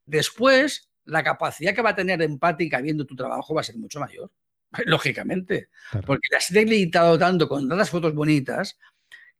[0.06, 4.00] Después, la capacidad que va a tener empática viendo tu trabajo va a ser mucho
[4.00, 4.32] mayor,
[4.86, 5.70] lógicamente.
[6.06, 8.78] Porque te has deleitado tanto con tantas fotos bonitas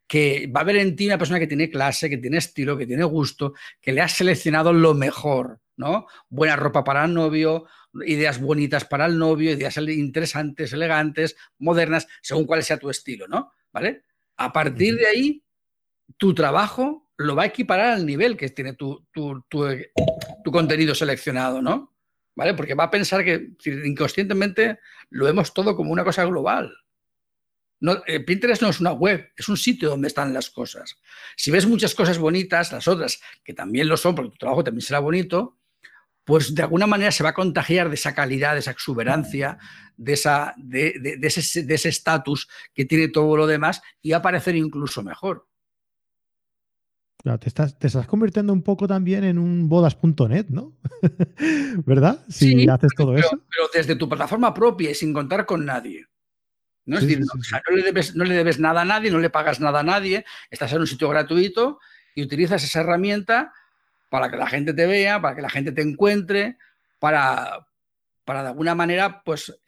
[0.08, 2.88] que va a ver en ti una persona que tiene clase, que tiene estilo, que
[2.88, 6.08] tiene gusto, que le has seleccionado lo mejor, ¿no?
[6.30, 7.66] Buena ropa para el novio,
[8.06, 13.54] ideas bonitas para el novio, ideas interesantes, elegantes, modernas, según cuál sea tu estilo, ¿no?
[13.72, 14.04] ¿Vale?
[14.38, 15.44] A partir de ahí,
[16.18, 21.96] tu trabajo lo va a equiparar al nivel que tiene tu, tu, contenido seleccionado, ¿no?
[22.36, 22.54] ¿Vale?
[22.54, 26.76] Porque va a pensar que inconscientemente lo vemos todo como una cosa global.
[27.80, 30.98] No, eh, Pinterest no es una web, es un sitio donde están las cosas.
[31.38, 34.82] Si ves muchas cosas bonitas, las otras, que también lo son, porque tu trabajo también
[34.82, 35.58] será bonito,
[36.26, 39.60] pues de alguna manera se va a contagiar de esa calidad, de esa exuberancia,
[39.96, 45.04] de, esa, de, ese estatus que tiene todo lo demás y va a parecer incluso
[45.04, 45.48] mejor.
[47.24, 50.76] te, estás, te estás convirtiendo un poco también en un bodas.net, ¿no?
[51.86, 52.26] ¿Verdad?
[52.28, 53.30] Si sí, haces todo eso.
[53.30, 56.08] Pero desde tu plataforma propia y sin contar con nadie.
[56.86, 56.98] ¿no?
[56.98, 59.80] es decir, no, le debes, no le debes nada a nadie, no le pagas nada
[59.80, 61.80] a nadie, estás en un sitio gratuito
[62.14, 63.54] y utilizas esa herramienta
[64.16, 66.58] para que la gente te vea, para que la gente te encuentre,
[67.00, 67.68] para,
[68.24, 69.60] para de alguna manera, pues,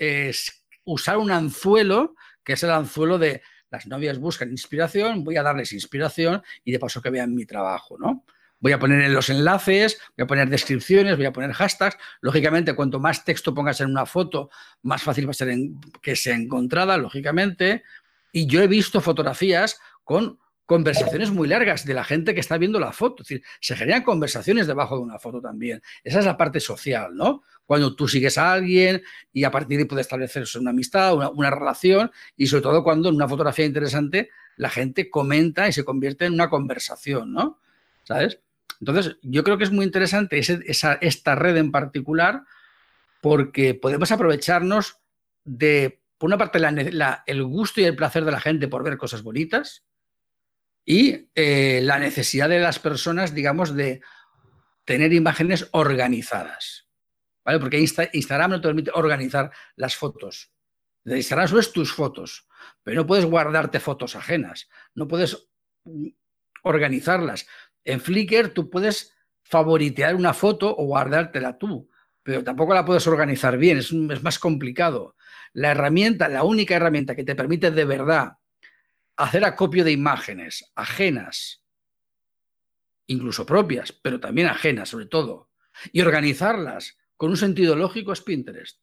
[0.86, 5.74] usar un anzuelo, que es el anzuelo de las novias buscan inspiración, voy a darles
[5.74, 8.24] inspiración y de paso que vean mi trabajo, ¿no?
[8.62, 11.98] Voy a poner en los enlaces, voy a poner descripciones, voy a poner hashtags.
[12.22, 14.50] Lógicamente, cuanto más texto pongas en una foto,
[14.84, 15.54] más fácil va a ser
[16.02, 17.84] que sea encontrada, lógicamente.
[18.32, 22.78] Y yo he visto fotografías con conversaciones muy largas de la gente que está viendo
[22.78, 23.24] la foto.
[23.24, 25.82] Es decir, se generan conversaciones debajo de una foto también.
[26.04, 27.42] Esa es la parte social, ¿no?
[27.66, 29.02] Cuando tú sigues a alguien
[29.32, 33.08] y a partir de ahí puede establecerse una amistad, una, relación y sobre todo cuando
[33.08, 37.62] en una fotografía interesante la gente comenta y se convierte en una conversación, ¿no?
[38.04, 38.42] ¿Sabes?
[38.82, 42.44] Entonces, yo creo que es muy interesante esa, esta red en particular
[43.22, 44.98] porque podemos aprovecharnos
[45.46, 46.60] de, por una parte,
[47.26, 49.87] el gusto y el placer de la gente por ver cosas bonitas,
[50.90, 54.00] y eh, la necesidad de las personas, digamos, de
[54.86, 56.88] tener imágenes organizadas.
[57.44, 57.60] ¿Vale?
[57.60, 60.54] Porque Instagram no te permite organizar las fotos.
[61.04, 62.48] De Instagram subes tus fotos,
[62.84, 65.50] pero no puedes guardarte fotos ajenas, no puedes
[65.84, 66.08] mm,
[66.64, 67.48] organizarlas.
[67.84, 71.90] En Flickr tú puedes favoritear una foto o guardártela tú,
[72.24, 75.18] pero tampoco la puedes organizar bien, es, es más complicado.
[75.52, 78.38] La herramienta, la única herramienta que te permite de verdad
[79.18, 81.64] hacer acopio de imágenes ajenas,
[83.08, 85.50] incluso propias, pero también ajenas sobre todo,
[85.92, 88.80] y organizarlas con un sentido lógico es Pinterest.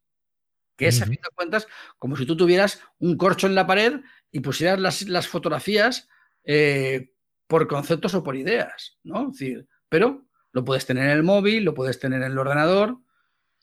[0.77, 1.68] Que es, a fin de cuentas,
[2.01, 4.01] como si tú tuvieras un corcho en la pared
[4.33, 6.09] y pusieras las, fotografías
[6.42, 7.12] eh,
[7.47, 9.31] por conceptos o por ideas, ¿no?
[9.31, 12.99] decir, pero lo puedes tener en el móvil, lo puedes tener en el ordenador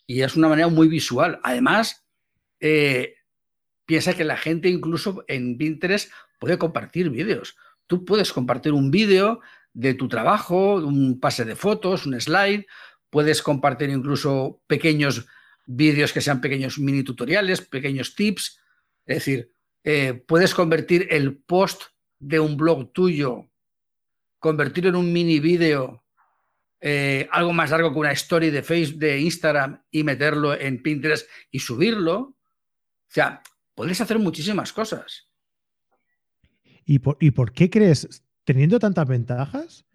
[0.07, 1.41] y es una manera muy visual.
[1.43, 2.05] Además,
[2.61, 3.15] eh,
[3.85, 7.55] piensa que la gente incluso en Pinterest puede compartir vídeos.
[7.85, 9.41] Tú puedes compartir un vídeo
[9.73, 12.65] de tu trabajo, un pase de fotos, un slide,
[13.11, 15.27] puedes compartir incluso pequeños
[15.67, 18.59] vídeos que sean pequeños mini tutoriales, pequeños tips.
[19.05, 19.51] Es decir,
[19.83, 21.83] eh, puedes convertir el post
[22.17, 23.45] de un blog tuyo,
[24.39, 26.03] convertirlo en un mini vídeo,
[26.79, 31.29] eh, algo más largo que una story de Facebook, de Instagram y meterlo en Pinterest
[31.51, 32.17] y subirlo.
[32.17, 32.35] O
[33.13, 33.43] sea,
[33.75, 35.30] Puedes hacer muchísimas cosas.
[36.91, 39.85] ¿Y por, qué crees, teniendo tantas ventajas,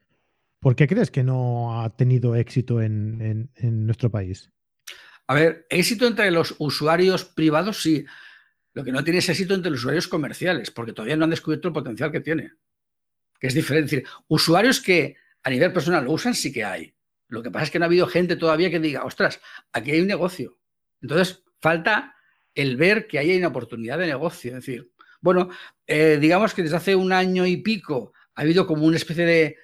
[0.61, 4.51] por qué crees que no ha tenido éxito en, nuestro país?
[5.26, 8.07] A ver, éxito entre los usuarios privados sí.
[8.72, 11.68] Lo que no tiene es éxito entre los usuarios comerciales, porque todavía no han descubierto
[11.68, 12.53] el potencial que tiene.
[13.38, 14.03] Que es diferente.
[14.28, 16.94] usuarios que a nivel personal lo usan sí que hay.
[17.28, 19.38] Lo que pasa es que no ha habido gente todavía que diga, ostras,
[19.70, 20.59] aquí hay un negocio.
[21.03, 22.16] Entonces, falta
[22.55, 24.53] el ver que ahí hay una oportunidad de negocio.
[24.53, 25.51] Es decir, bueno,
[25.87, 29.57] eh, digamos que desde hace un año y pico ha habido como una especie de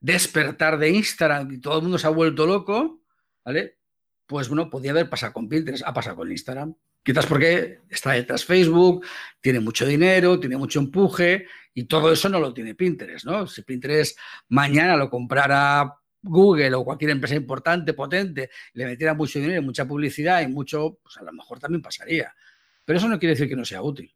[0.00, 3.02] despertar de Instagram y todo el mundo se ha vuelto loco,
[3.44, 3.78] ¿vale?
[4.26, 6.74] Pues bueno, podía haber pasado con Pinterest, ha pasado con Instagram.
[7.02, 9.04] Quizás porque está detrás Facebook,
[9.40, 13.46] tiene mucho dinero, tiene mucho empuje y todo eso no lo tiene Pinterest, ¿no?
[13.46, 14.18] Si Pinterest
[14.48, 20.42] mañana lo comprara Google o cualquier empresa importante, potente, le metiera mucho dinero, mucha publicidad
[20.42, 22.34] y mucho, pues a lo mejor también pasaría.
[22.84, 24.14] Pero eso no quiere decir que no sea útil.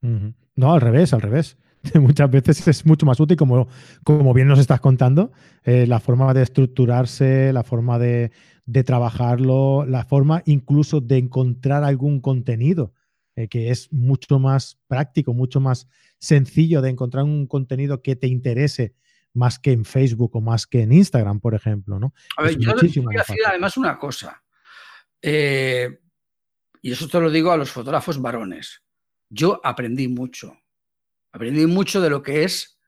[0.00, 1.56] No, al revés, al revés.
[1.94, 3.68] Muchas veces es mucho más útil, como,
[4.04, 5.32] como bien nos estás contando,
[5.64, 8.32] eh, la forma de estructurarse, la forma de,
[8.66, 12.92] de trabajarlo, la forma incluso de encontrar algún contenido,
[13.36, 15.88] eh, que es mucho más práctico, mucho más
[16.18, 18.94] sencillo de encontrar un contenido que te interese
[19.32, 22.00] más que en Facebook o más que en Instagram, por ejemplo.
[22.00, 22.12] ¿no?
[22.36, 24.42] A ver, yo voy a decir además una cosa,
[25.22, 26.00] eh,
[26.82, 28.82] y eso te lo digo a los fotógrafos varones.
[29.30, 30.56] Yo aprendí mucho,
[31.32, 32.78] aprendí mucho de lo que es,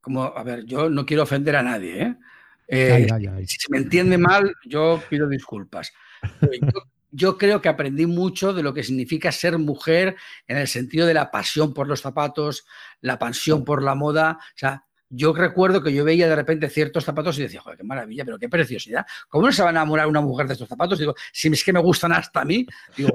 [0.00, 2.16] como, a ver, yo no quiero ofender a nadie, ¿eh?
[2.68, 3.08] Eh,
[3.46, 5.92] si se me entiende mal, yo pido disculpas.
[7.10, 10.14] Yo, creo que aprendí mucho de lo que significa ser mujer
[10.46, 12.66] en el sentido de la pasión por los zapatos,
[13.00, 14.38] la pasión por la moda.
[14.38, 17.84] O sea, yo recuerdo que yo veía de repente ciertos zapatos y decía, joder, qué
[17.84, 19.06] maravilla, pero qué preciosidad.
[19.30, 20.98] ¿Cómo no se va a enamorar una mujer de estos zapatos?
[20.98, 22.66] Digo, si es que me gustan hasta a mí.
[22.94, 23.10] Digo,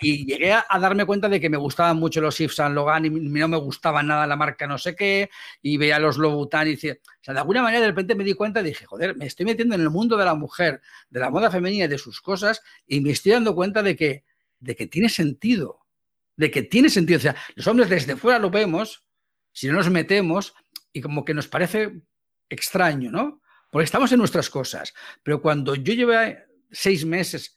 [0.00, 3.10] y llegué a, darme cuenta de que me gustaban mucho los Yves Saint Logan y
[3.10, 5.30] no me gustaba nada la marca no sé qué,
[5.62, 8.34] y veía los Louboutin y decía, o sea, de alguna manera de repente me di
[8.34, 11.30] cuenta y dije, joder, me estoy metiendo en el mundo de la mujer, de la
[11.30, 14.24] moda femenina y de sus cosas, y me estoy dando cuenta de que,
[14.60, 15.86] de que tiene sentido,
[16.36, 17.18] de que tiene sentido.
[17.18, 19.04] O sea, los hombres desde fuera lo vemos,
[19.52, 20.54] si no nos metemos,
[20.92, 22.02] y como que nos parece
[22.48, 23.40] extraño, ¿no?
[23.70, 27.55] Porque estamos en nuestras cosas, pero cuando yo llevé seis meses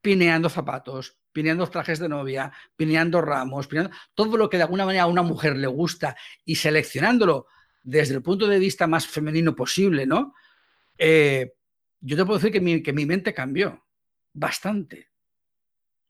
[0.00, 5.04] pineando zapatos, pineando trajes de novia, pineando ramos, pineando, todo lo que de alguna manera
[5.04, 7.46] a una mujer le gusta y seleccionándolo
[7.82, 10.34] desde el punto de vista más femenino posible, ¿no?
[10.98, 11.54] Eh,
[12.00, 13.84] yo te puedo decir que mi, que mi mente cambió
[14.32, 15.08] bastante.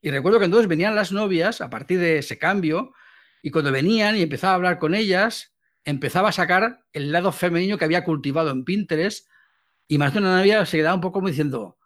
[0.02, 2.94] Y recuerdo que entonces venían las novias a partir de ese cambio
[3.42, 7.76] y cuando venían y empezaba a hablar con ellas, empezaba a sacar el lado femenino
[7.76, 9.28] que había cultivado en Pinterest
[9.88, 11.78] y más de una novia se quedaba un poco como diciendo,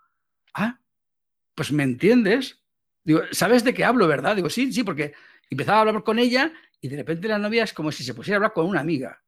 [0.55, 0.79] ah,
[1.55, 2.61] pues me entiendes.
[3.03, 4.37] Digo, ¿sabes de qué hablo, verdad?
[4.37, 5.15] Digo, sí, sí, porque
[5.51, 8.37] empezaba a hablar con ella y de repente la novia es como si se pusiera
[8.37, 9.23] a hablar con una amiga.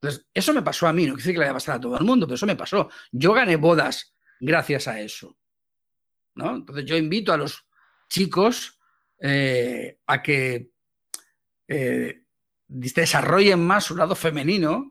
[0.00, 1.98] Entonces, eso me pasó a mí, no quiere decir que le haya pasado a todo
[1.98, 2.90] el mundo, pero eso me pasó.
[3.10, 5.36] Yo gané bodas gracias a eso.
[6.34, 6.56] ¿no?
[6.56, 7.66] Entonces, yo invito a los
[8.08, 8.78] chicos
[9.20, 10.70] eh, a que
[11.68, 12.22] eh,
[12.66, 14.90] desarrollen más su lado femenino,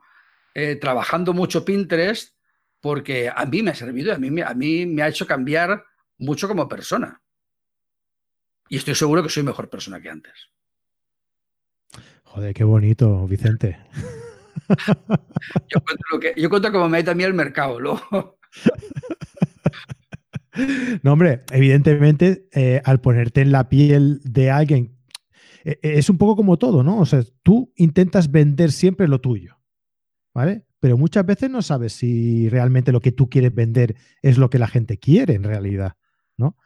[0.55, 2.35] eh, trabajando mucho Pinterest,
[2.79, 5.85] porque a mí me ha servido, a mí, a mí me ha hecho cambiar
[6.23, 7.21] mucho como persona.
[8.69, 10.49] Y estoy seguro que soy mejor persona que antes.
[12.23, 13.77] Joder, qué bonito, Vicente.
[15.67, 18.37] yo, cuento lo que, yo cuento como me ha también el mercado luego.
[21.01, 24.95] No, hombre, evidentemente, eh, al ponerte en la piel de alguien,
[25.63, 26.99] eh, eh, es un poco como todo, ¿no?
[26.99, 29.59] O sea, tú intentas vender siempre lo tuyo,
[30.33, 30.65] ¿vale?
[30.79, 34.59] Pero muchas veces no sabes si realmente lo que tú quieres vender es lo que
[34.59, 35.95] la gente quiere en realidad,
[36.37, 36.57] ¿no?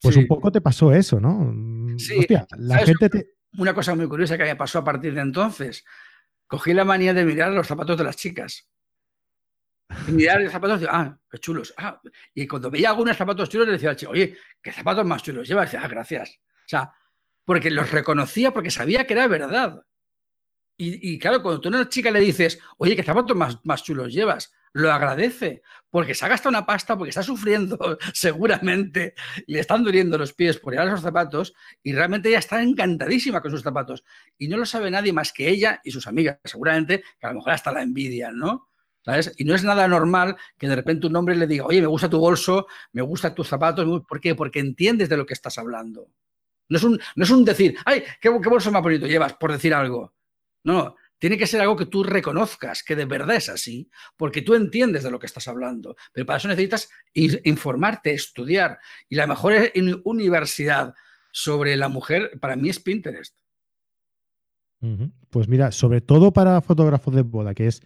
[0.00, 1.52] Pues un poco te pasó eso, ¿no?
[1.98, 5.84] Sí, la gente Una cosa muy curiosa que me pasó a partir de entonces.
[6.46, 8.68] Cogí la manía de mirar los zapatos de las chicas.
[10.06, 11.74] Y mirar los zapatos, ah, qué chulos.
[11.76, 12.00] Ah,
[12.34, 15.48] y cuando veía algunos zapatos chulos, le decía al chico, oye, ¿qué zapatos más chulos
[15.48, 15.64] llevas?
[15.64, 16.38] Y decía, ah, gracias.
[16.40, 16.92] O sea,
[17.44, 19.82] porque los reconocía, porque sabía que era verdad.
[20.80, 24.12] Y, claro, cuando tú a una chica le dices, oye, ¿qué zapatos más, más chulos
[24.12, 24.52] llevas?
[24.72, 29.14] lo agradece, porque se ha gastado una pasta, porque está sufriendo seguramente,
[29.46, 33.50] le están doliendo los pies por llevar esos zapatos, y realmente ella está encantadísima con
[33.50, 34.04] sus zapatos.
[34.36, 37.36] Y no lo sabe nadie más que ella y sus amigas, seguramente, que a lo
[37.36, 38.68] mejor hasta la envidian, ¿no?
[39.04, 39.32] ¿Sabes?
[39.38, 42.10] Y no es nada normal que de repente un hombre le diga, oye, me gusta
[42.10, 43.86] tu bolso, me gustan tus zapatos.
[44.06, 44.34] ¿Por qué?
[44.34, 46.10] Porque entiendes de lo que estás hablando.
[46.68, 49.52] No es un, no es un decir, ay, ¿qué, qué bolso más bonito llevas, por
[49.52, 50.12] decir algo.
[50.64, 54.54] No, tiene que ser algo que tú reconozcas, que de verdad es así, porque tú
[54.54, 55.96] entiendes de lo que estás hablando.
[56.12, 58.78] Pero para eso necesitas informarte, estudiar.
[59.08, 59.54] Y la mejor
[60.04, 60.94] universidad
[61.32, 63.36] sobre la mujer para mí es Pinterest.
[65.30, 67.82] Pues mira, sobre todo para fotógrafos de boda, que es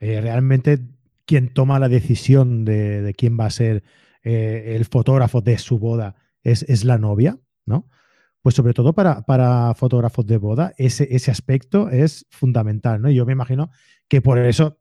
[0.00, 0.80] eh, realmente
[1.24, 3.82] quien toma la decisión de, quién va a ser
[4.22, 7.88] eh, el fotógrafo de su boda, es, es la novia, ¿no?
[8.42, 13.10] Pues sobre todo para, fotógrafos de boda, ese, ese, aspecto es fundamental, ¿no?
[13.10, 13.70] Y yo me imagino
[14.08, 14.80] que por eso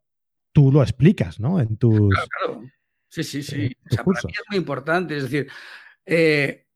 [0.54, 1.60] tú lo explicas, ¿no?
[1.60, 2.10] En tus.
[2.10, 2.62] Claro, claro.
[3.10, 3.76] Sí, sí, sí.
[3.86, 5.18] O sea, para mí es muy importante.
[5.18, 5.48] Es decir,
[6.06, 6.68] eh,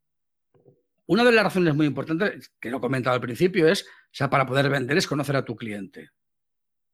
[1.05, 4.29] una de las razones muy importantes, que lo he comentado al principio, es, o sea,
[4.29, 6.09] para poder vender es conocer a tu cliente.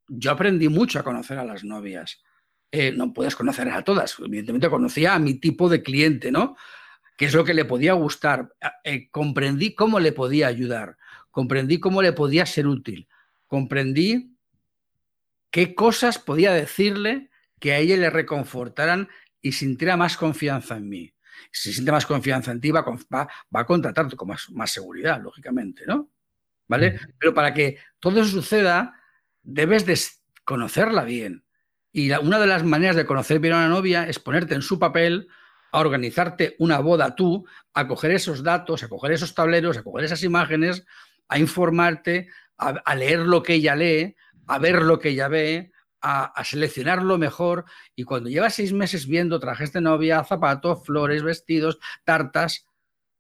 [0.07, 2.21] Yo aprendí mucho a conocer a las novias.
[2.71, 4.17] Eh, no puedes conocer a todas.
[4.19, 6.55] Evidentemente conocía a mi tipo de cliente, ¿no?
[7.19, 8.55] Qué es lo que le podía gustar.
[8.81, 10.95] Eh, comprendí cómo le podía ayudar.
[11.31, 13.09] Comprendí cómo le podía ser útil.
[13.45, 14.37] Comprendí
[15.51, 19.09] qué cosas podía decirle que a ella le reconfortaran
[19.41, 21.13] y sintiera más confianza en mí.
[21.51, 26.09] Si siente más confianza en ti, va, a contratarte con más, seguridad, lógicamente, ¿no?
[26.69, 27.01] ¿Vale?
[27.19, 28.97] Pero para que todo eso suceda,
[29.43, 29.99] debes de
[30.45, 31.43] conocerla bien.
[31.91, 34.79] Y una de las maneras de conocer bien a una novia es ponerte en su
[34.79, 35.27] papel,
[35.71, 40.05] a organizarte una boda tú, a coger esos datos, a coger esos tableros, a coger
[40.05, 40.85] esas imágenes,
[41.27, 44.15] a informarte, a leer lo que ella lee,
[44.47, 47.65] a ver lo que ella ve, a, seleccionarlo mejor
[47.95, 52.65] y cuando llevas seis meses viendo trajes de novia, zapatos, flores, vestidos, tartas,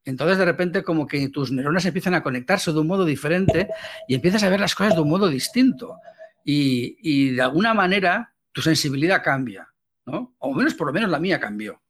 [0.05, 3.67] entonces de repente como que tus neuronas empiezan a conectarse de un modo diferente
[4.07, 5.97] y empiezas a ver las cosas de un modo distinto
[6.43, 9.67] y, de alguna manera tu sensibilidad cambia,
[10.05, 10.35] ¿no?
[10.39, 11.81] O menos por lo menos la mía cambió.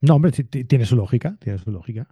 [0.00, 2.06] No, hombre, tiene su lógica, tiene su lógica.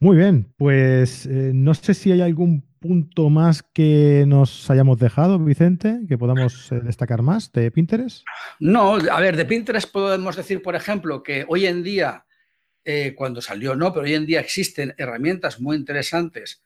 [0.00, 5.38] Muy bien, pues eh, no sé si hay algún punto más que nos hayamos dejado,
[5.38, 8.24] Vicente, que podamos eh, destacar más de Pinterest?
[8.58, 12.26] No, a ver, de Pinterest podemos decir, por ejemplo, que hoy en día,
[12.84, 16.62] eh, cuando salió no, pero hoy en día existen herramientas muy interesantes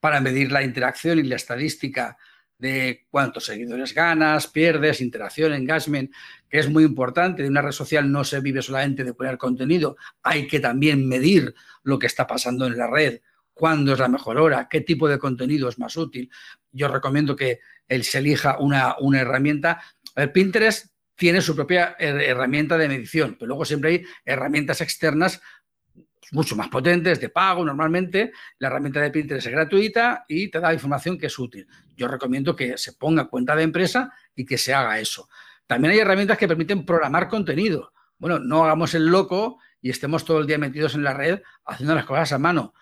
[0.00, 2.16] para medir la interacción y la estadística
[2.60, 6.12] de cuántos seguidores ganas, pierdes, interacción, engagement,
[6.48, 7.42] que es muy importante.
[7.42, 11.54] De una red social no se vive solamente de poner contenido, hay que también medir
[11.82, 13.20] lo que está pasando en la red,
[13.54, 16.30] cuándo es la mejor hora, qué tipo de contenido es más útil.
[16.70, 19.82] Yo recomiendo que él se elija una, una herramienta.
[20.14, 25.40] El Pinterest tiene su propia herramienta de medición, pero luego siempre hay herramientas externas
[26.32, 28.32] mucho más potentes, de pago normalmente.
[28.58, 31.66] La herramienta de Pinterest es gratuita y te da información que es útil.
[31.96, 35.28] Yo recomiendo que se ponga cuenta de empresa y que se haga eso.
[35.66, 37.92] También hay herramientas que permiten programar contenido.
[38.18, 41.94] Bueno, no hagamos el loco y estemos todo el día metidos en la red haciendo
[41.94, 42.74] las cosas a mano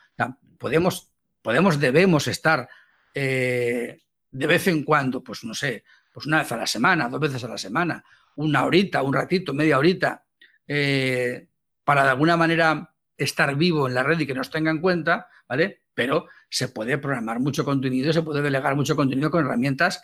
[0.58, 2.68] podemos, podemos debemos estar
[3.14, 7.20] eh, de vez en cuando, pues no sé, pues una vez a la semana, dos
[7.20, 8.04] veces a la semana,
[8.36, 10.24] una horita, un ratito, media horita,
[10.66, 11.48] eh,
[11.84, 15.28] para de alguna manera estar vivo en la red y que nos tenga en cuenta,
[15.46, 15.82] ¿vale?
[15.92, 20.02] Pero se puede programar mucho contenido, se puede delegar mucho contenido con herramientas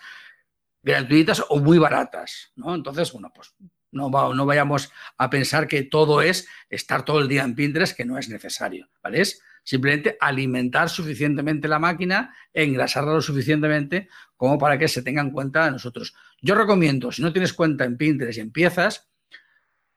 [0.82, 2.74] gratuitas o muy baratas, ¿no?
[2.74, 3.54] Entonces, bueno, pues
[3.92, 8.18] no, vayamos a pensar que todo es estar todo el día en Pinterest, que no
[8.18, 9.22] es necesario, ¿vale?
[9.22, 15.30] Es Simplemente alimentar suficientemente la máquina, engrasarla lo suficientemente como para que se tenga en
[15.30, 16.14] cuenta de nosotros.
[16.42, 19.08] Yo recomiendo, si no tienes cuenta en Pinterest y empiezas,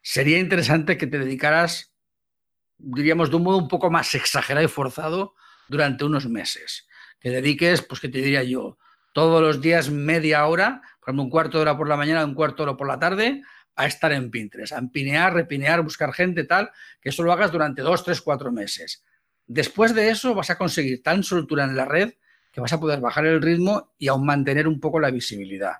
[0.02, 1.94] sería interesante que te dedicaras,
[2.78, 5.36] diríamos, de un modo un poco más exagerado y forzado
[5.68, 6.88] durante unos meses.
[7.20, 8.78] Que dediques, pues que te diría yo,
[9.14, 12.36] todos los días media hora, por ejemplo, un cuarto de hora por la mañana, un
[12.36, 13.42] cuarto de hora por la tarde,
[13.76, 16.72] a estar en Pinterest, a empinear, repinear, buscar gente, tal,
[17.02, 19.04] que eso lo hagas durante dos, tres, cuatro meses.
[19.46, 22.14] Después de eso vas a conseguir tan soltura en la red
[22.52, 25.76] que vas a poder bajar el ritmo y aún mantener un poco la visibilidad.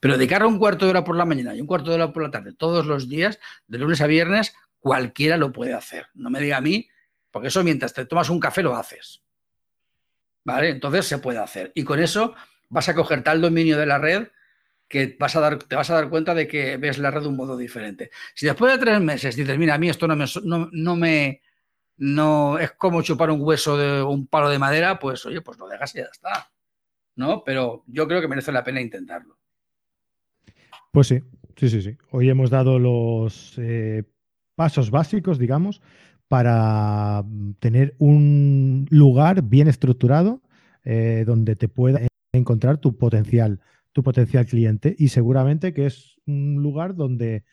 [0.00, 2.22] Pero dedicar un cuarto de hora por la mañana y un cuarto de hora por
[2.22, 3.38] la tarde todos los días,
[3.68, 6.06] de lunes a viernes, cualquiera lo puede hacer.
[6.14, 6.88] No me diga a mí,
[7.30, 9.22] porque eso mientras te tomas un café lo haces.
[10.44, 10.70] ¿Vale?
[10.70, 11.72] Entonces se puede hacer.
[11.74, 12.34] Y con eso
[12.68, 14.28] vas a coger tal dominio de la red
[14.88, 17.28] que vas a dar, te vas a dar cuenta de que ves la red de
[17.28, 18.10] un modo diferente.
[18.34, 21.42] Si después de tres meses dices, mira, a mí esto no me, no me,
[21.96, 25.68] no es como chupar un hueso de un palo de madera, pues oye, pues lo
[25.68, 26.50] dejas y ya está.
[27.16, 27.42] ¿No?
[27.44, 29.38] Pero yo creo que merece la pena intentarlo.
[30.92, 31.22] Pues sí,
[31.56, 31.96] sí, sí, sí.
[32.10, 34.04] Hoy hemos dado los eh,
[34.56, 35.80] pasos básicos, digamos,
[36.28, 37.24] para
[37.60, 40.42] tener un lugar bien estructurado
[40.84, 42.00] eh, donde te pueda
[42.32, 43.60] encontrar tu potencial,
[43.92, 44.96] tu potencial cliente.
[44.98, 47.44] Y seguramente que es un lugar donde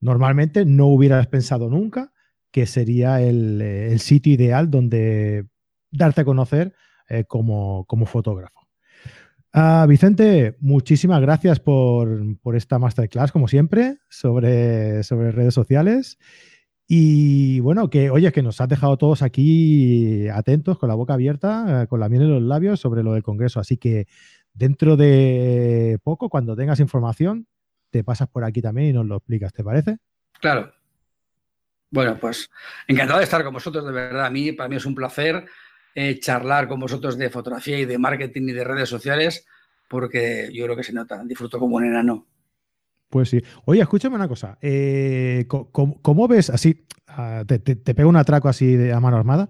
[0.00, 2.12] normalmente no hubieras pensado nunca
[2.50, 5.46] que sería eh, el, sitio ideal donde
[5.90, 6.72] darte a conocer
[7.08, 8.63] eh, como, fotógrafo.
[9.56, 12.20] Ah, Vicente, muchísimas gracias por,
[12.56, 16.18] esta masterclass, como siempre, sobre, sobre redes sociales.
[16.88, 21.82] Y bueno, que oye, que nos has dejado todos aquí atentos, con la boca abierta,
[21.82, 23.60] eh, con la miel en los labios sobre lo del Congreso.
[23.60, 24.08] Así que
[24.52, 27.46] dentro de poco, cuando tengas información,
[27.90, 29.98] te pasas por aquí también y nos lo explicas, ¿te parece?
[30.40, 30.72] Claro,
[31.94, 32.50] bueno, pues
[32.88, 34.26] encantado de estar con vosotros, de verdad.
[34.26, 35.46] A mí, para mí es un placer
[35.94, 39.46] eh, charlar con vosotros de fotografía y de marketing y de redes sociales,
[39.88, 42.26] porque yo creo que se nota, disfruto como un enano.
[43.08, 43.40] Pues sí.
[43.64, 44.58] Oye, escúchame una cosa.
[44.60, 49.48] Eh, ¿cómo, ves, así, ah, te, pego un atraco así de, a mano armada,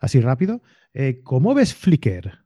[0.00, 0.62] así rápido?
[0.92, 2.44] Eh, ¿Cómo ves Flickr?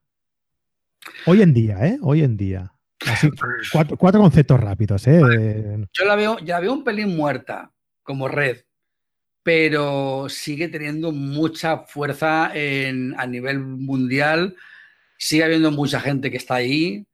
[1.26, 1.98] Hoy en día, ¿eh?
[2.02, 2.72] Hoy en día.
[3.04, 3.30] Así,
[3.98, 5.86] cuatro, conceptos rápidos, ¿eh?
[5.92, 7.72] Yo la veo, ya veo un pelín muerta
[8.04, 8.58] como red,
[9.42, 14.56] pero sigue teniendo mucha fuerza a nivel mundial.
[15.16, 17.06] Sigue habiendo mucha gente que está ahí.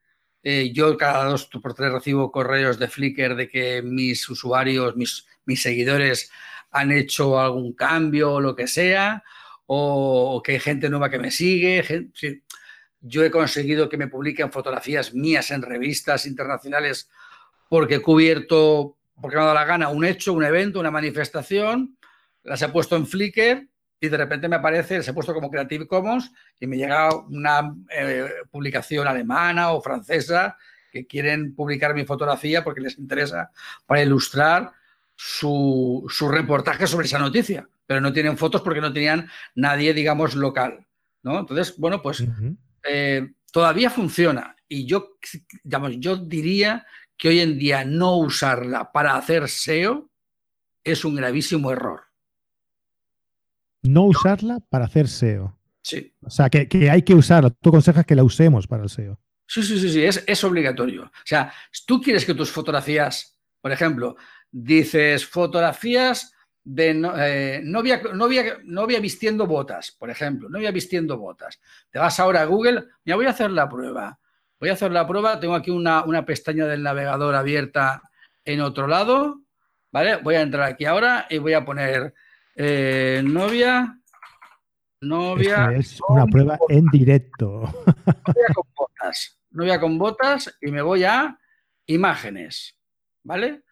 [0.42, 5.26] Eh, yo cada dos por tres recibo correos de Flickr de que mis usuarios, mis,
[5.44, 6.30] mis seguidores
[6.70, 9.24] han hecho algún cambio o lo que sea,
[9.66, 11.82] o, que hay gente nueva que me sigue.
[13.00, 17.08] yo he conseguido que me publiquen fotografías mías en revistas internacionales
[17.68, 21.96] porque he cubierto, porque me ha dado la gana, un hecho, un evento, una manifestación,
[22.46, 23.68] las he puesto en Flickr
[24.00, 26.30] y de repente me aparece, se ha puesto como Creative Commons
[26.60, 30.56] y me llega una eh, publicación alemana o francesa
[30.90, 33.50] que quieren publicar mi fotografía porque les interesa
[33.86, 34.72] para ilustrar
[35.14, 40.86] su, reportaje sobre esa noticia, pero no tienen fotos porque no tenían nadie, digamos, local.
[41.22, 41.40] ¿no?
[41.40, 42.24] Entonces, bueno, pues
[42.88, 45.16] eh, todavía funciona y yo,
[45.64, 46.86] digamos, yo diría
[47.16, 50.10] que hoy en día no usarla para hacer SEO
[50.84, 52.05] es un gravísimo error
[53.88, 55.56] no usarla para hacer SEO.
[55.82, 56.14] Sí.
[56.22, 57.50] O sea, que, hay que usarla.
[57.50, 59.18] Tú aconsejas que la usemos para el SEO.
[59.46, 61.04] Sí, sí, sí, sí, es, obligatorio.
[61.04, 61.52] O sea,
[61.86, 64.16] tú quieres que tus fotografías, por ejemplo,
[64.50, 66.32] dices fotografías
[66.64, 71.60] de eh, novia, novia, novia, vistiendo botas, por ejemplo, novia vistiendo botas.
[71.90, 74.18] Te vas ahora a Google, ya voy a hacer la prueba.
[74.58, 78.02] Voy a hacer la prueba, tengo aquí una, una pestaña del navegador abierta
[78.44, 79.42] en otro lado,
[79.92, 80.16] ¿vale?
[80.16, 82.14] Voy a entrar aquí ahora y voy a poner
[82.56, 84.00] eh, novia.
[85.02, 85.72] Novia.
[85.76, 87.60] es una prueba en directo.
[88.26, 89.38] Novia con botas.
[89.50, 91.38] Novia con botas y me voy a
[91.86, 92.78] imágenes.
[93.22, 93.62] ¿Vale?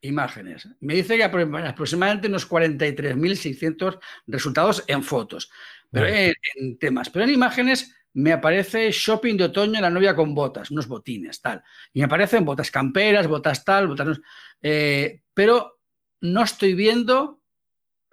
[0.00, 0.68] Imágenes.
[0.80, 5.50] Me dice que aproximadamente unos 43.600 resultados en fotos.
[5.90, 7.10] Pero en, temas.
[7.10, 11.62] Pero en imágenes me aparece shopping de otoño la novia con botas, unos botines, tal.
[11.92, 14.20] Y me aparecen botas camperas, botas tal, botas.
[14.62, 15.80] Eh, pero
[16.20, 17.37] no estoy viendo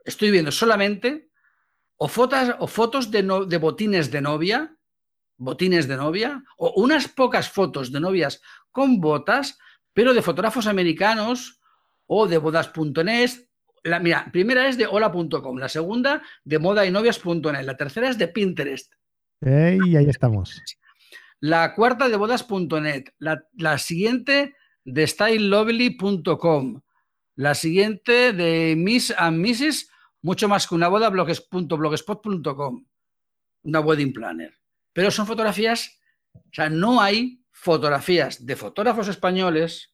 [0.06, 1.30] estoy viendo solamente
[1.98, 4.78] o fotos, o fotos de, de botines de novia,
[5.38, 8.42] botines de novia, o unas pocas fotos de novias
[8.72, 9.58] con botas,
[9.94, 11.60] pero de fotógrafos americanos
[12.06, 13.32] o de bodas.net.
[13.84, 18.18] La, mira, primera es de hola.com, la segunda de moda y novias.net, la tercera es
[18.18, 18.94] de Pinterest.
[19.42, 20.62] Y ahí estamos.
[21.40, 26.82] La cuarta de bodas.net, la, la siguiente de stylelovely.com,
[27.36, 29.90] la siguiente de Miss and Mrs
[30.26, 32.86] mucho más que una boda, blogs.blogspot.com,
[33.62, 34.58] una wedding planner.
[34.92, 36.00] Pero son fotografías,
[36.34, 39.94] o sea, no hay fotografías de fotógrafos españoles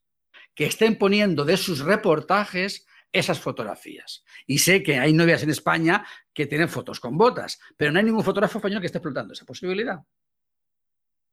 [0.55, 4.23] que estén poniendo de sus reportajes esas fotografías.
[4.47, 8.05] Y sé que hay novias en España que tienen fotos con botas, pero no hay
[8.05, 9.99] ningún fotógrafo español que esté explotando esa posibilidad.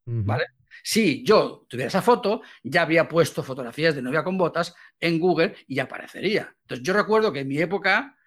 [0.07, 0.47] ¿Vale?
[0.83, 5.55] Si yo tuviera esa foto, ya había puesto fotografías de novia con botas en Google
[5.69, 6.53] y aparecería.
[6.63, 8.18] Entonces yo recuerdo que en mi época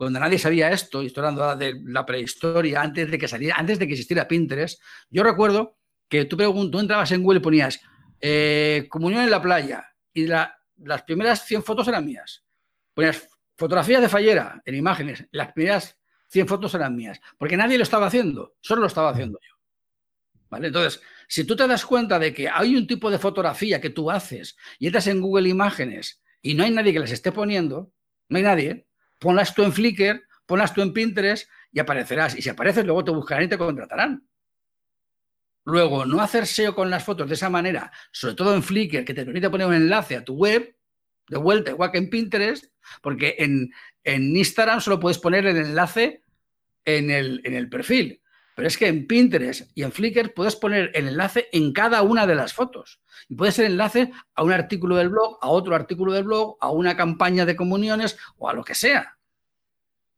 [0.00, 3.78] cuando nadie sabía esto, y estoy hablando de la prehistoria, antes de que saliera, antes
[3.78, 4.80] de que existiera Pinterest,
[5.10, 5.76] yo recuerdo
[6.08, 7.82] que tú, tú entrabas en Google y ponías
[8.18, 12.46] eh, comunión en la playa y las primeras 100 fotos eran mías.
[12.94, 13.28] Ponías
[13.58, 15.98] fotografías de fallera en imágenes, las primeras
[16.28, 19.54] 100 fotos eran mías, porque nadie lo estaba haciendo, solo lo estaba haciendo yo.
[20.48, 20.68] ¿Vale?
[20.68, 24.10] Entonces, si tú te das cuenta de que hay un tipo de fotografía que tú
[24.10, 27.92] haces y entras en Google Imágenes y no hay nadie que las esté poniendo,
[28.30, 28.86] no hay nadie,
[29.20, 32.36] ponlas tú en Flickr, ponlas tú en Pinterest y aparecerás.
[32.36, 34.26] Y si apareces, luego te buscarán y te contratarán.
[35.64, 39.14] Luego, no hacer SEO con las fotos de esa manera, sobre todo en Flickr, que
[39.14, 40.74] te permite poner un enlace a tu web,
[41.28, 42.64] de vuelta, igual que en Pinterest,
[43.02, 43.70] porque en,
[44.04, 46.24] Instagram solo puedes poner el enlace
[46.84, 48.19] en el, en el perfil.
[48.60, 52.26] Pero es que en Pinterest y en Flickr puedes poner el enlace en cada una
[52.26, 53.00] de las fotos.
[53.26, 56.70] Y puede ser enlace a un artículo del blog, a otro artículo del blog, a
[56.70, 59.16] una campaña de comuniones o a lo que sea.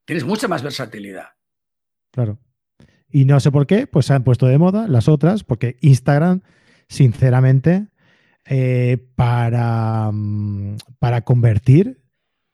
[0.05, 1.29] Tienes mucha más versatilidad.
[2.11, 2.41] Claro.
[3.09, 6.41] Y no sé por qué, pues se han puesto de moda las otras, porque Instagram,
[6.89, 7.91] sinceramente,
[8.45, 12.03] eh, para, mm, para convertir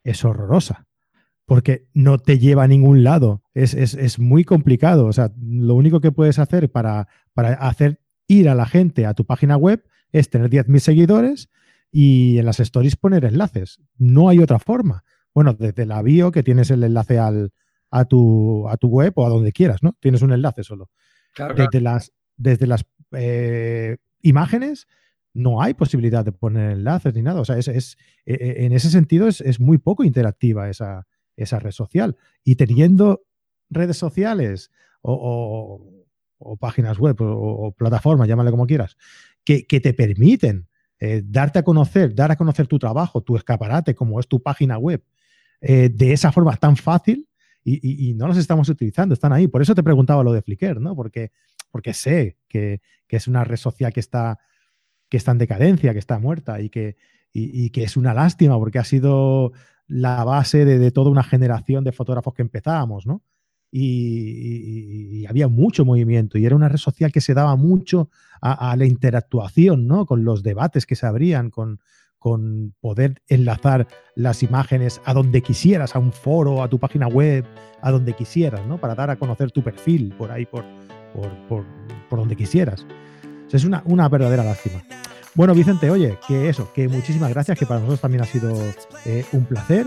[0.05, 0.86] es horrorosa
[1.49, 3.43] porque no te lleva a ningún lado.
[3.63, 5.07] Es, muy complicado.
[5.07, 9.15] O sea, lo único que puedes hacer para, para hacer ir a la gente a
[9.15, 11.51] tu página web es tener 10.000 seguidores
[11.91, 13.81] y en las stories poner enlaces.
[13.97, 15.03] No hay otra forma.
[15.35, 17.53] Bueno, desde la bio que tienes el enlace al,
[17.91, 19.97] a, tu, a tu web o a donde quieras, ¿no?
[20.01, 20.91] Tienes un enlace solo.
[21.57, 24.87] desde las, desde las eh, imágenes
[25.35, 27.41] no hay posibilidad de poner enlaces ni nada.
[27.41, 31.07] O sea, es, es e, e, en ese sentido es, muy poco interactiva esa,
[31.37, 32.17] esa, red social.
[32.45, 33.23] Y teniendo
[33.71, 34.71] redes sociales
[35.03, 36.05] o,
[36.61, 38.97] páginas web o, plataformas, llámale como quieras,
[39.45, 40.69] que, te permiten
[41.01, 44.79] eh, darte a conocer, dar a conocer tu trabajo, tu escaparate, como es tu página
[44.79, 45.03] web,
[45.61, 47.29] eh, de esa forma tan fácil,
[47.64, 49.47] y, no los estamos utilizando, están ahí.
[49.47, 50.97] Por eso te preguntaba lo de Flickr, ¿no?
[50.97, 51.33] Porque,
[51.71, 54.39] porque sé que, es una red social que está
[55.09, 56.97] que está en decadencia, que está muerta y que,
[57.33, 59.53] y, que es una lástima porque ha sido
[59.87, 63.23] la base de, toda una generación de fotógrafos que empezábamos, ¿no?
[63.71, 68.09] Y, había mucho movimiento y era una red social que se daba mucho
[68.41, 70.07] a, la interactuación, ¿no?
[70.07, 71.81] Con los debates que se abrían, con,
[72.19, 77.45] con poder enlazar las imágenes a donde quisieras, a un foro, a tu página web,
[77.83, 78.79] a donde quisieras, ¿no?
[78.79, 80.64] Para dar a conocer tu perfil por ahí, por,
[81.12, 81.64] por, por,
[82.09, 82.87] por donde quisieras
[83.57, 84.83] es una, una verdadera lástima.
[85.35, 88.55] Bueno, Vicente, oye, que eso, que muchísimas gracias, que para nosotros también ha sido
[89.05, 89.87] eh, un placer,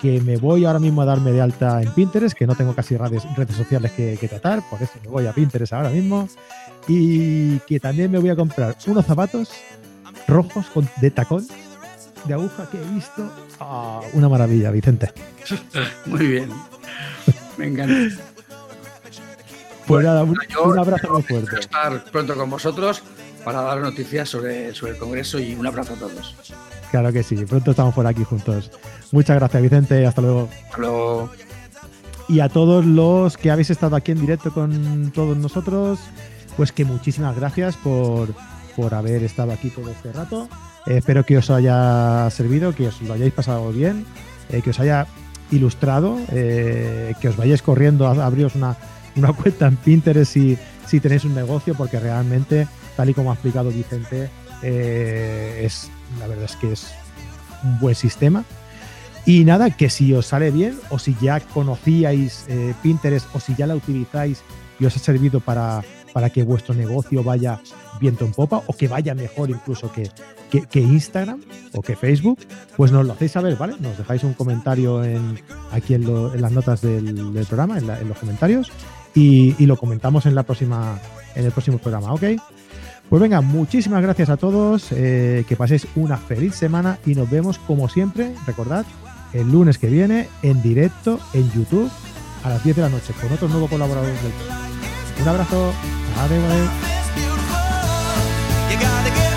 [0.00, 2.96] que me voy ahora mismo a darme de alta en Pinterest, que no tengo casi
[2.96, 6.28] redes, redes sociales que, tratar, por eso me voy a Pinterest ahora mismo,
[6.86, 9.50] y que también me voy a comprar unos zapatos
[10.26, 11.46] rojos con, de tacón
[12.24, 13.30] de aguja que he visto.
[13.60, 15.12] Ah, una maravilla, Vicente.
[16.06, 16.50] Muy bien.
[17.56, 18.16] Me encanta.
[19.86, 21.60] Pues nada, un, abrazo muy fuerte.
[21.60, 23.02] estar pronto con vosotros
[23.42, 26.36] para dar noticias sobre, sobre el Congreso y un abrazo a todos.
[26.90, 28.70] Claro que sí, pronto estamos por aquí juntos.
[29.12, 30.06] Muchas gracias, Vicente.
[30.06, 30.48] Hasta luego.
[30.66, 31.30] Hasta luego.
[32.28, 35.98] Y a todos los que habéis estado aquí en directo con todos nosotros,
[36.56, 38.28] pues que muchísimas gracias por,
[38.76, 40.48] por haber estado aquí todo este rato.
[40.86, 44.04] espero que os haya servido, que os lo hayáis pasado bien,
[44.50, 45.06] eh, que os haya
[45.50, 48.76] ilustrado, eh, que os vayáis corriendo a abriros una,
[49.16, 53.34] una cuenta en Pinterest si, si tenéis un negocio, porque realmente, tal y como ha
[53.34, 54.28] explicado Vicente,
[54.62, 56.88] eh, es, la verdad es que es
[57.64, 58.44] un buen sistema.
[59.26, 63.54] Y nada, que si os sale bien o si ya conocíais eh, Pinterest o si
[63.54, 64.42] ya la utilizáis
[64.80, 65.82] y os ha servido para,
[66.12, 67.60] para que vuestro negocio vaya
[68.00, 70.10] viento en popa o que vaya mejor incluso que,
[70.50, 71.42] que, Instagram
[71.74, 72.38] o que Facebook,
[72.76, 73.74] pues nos lo hacéis saber, ¿vale?
[73.80, 75.40] Nos dejáis un comentario en,
[75.72, 78.70] aquí en, las notas del, programa, en, en, los comentarios,
[79.14, 80.98] y, lo comentamos en, la próxima,
[81.34, 82.22] en el próximo programa, ¿ok?
[83.08, 87.58] Pues venga, muchísimas gracias a todos, eh, que paséis una feliz semana y nos vemos
[87.58, 88.84] como siempre, recordad,
[89.32, 91.90] el lunes que viene en directo en YouTube
[92.44, 94.32] a las 10 de la noche con otro nuevo colaborador del
[95.22, 95.72] Un abrazo,
[96.18, 96.44] adiós.
[99.00, 99.27] adiós.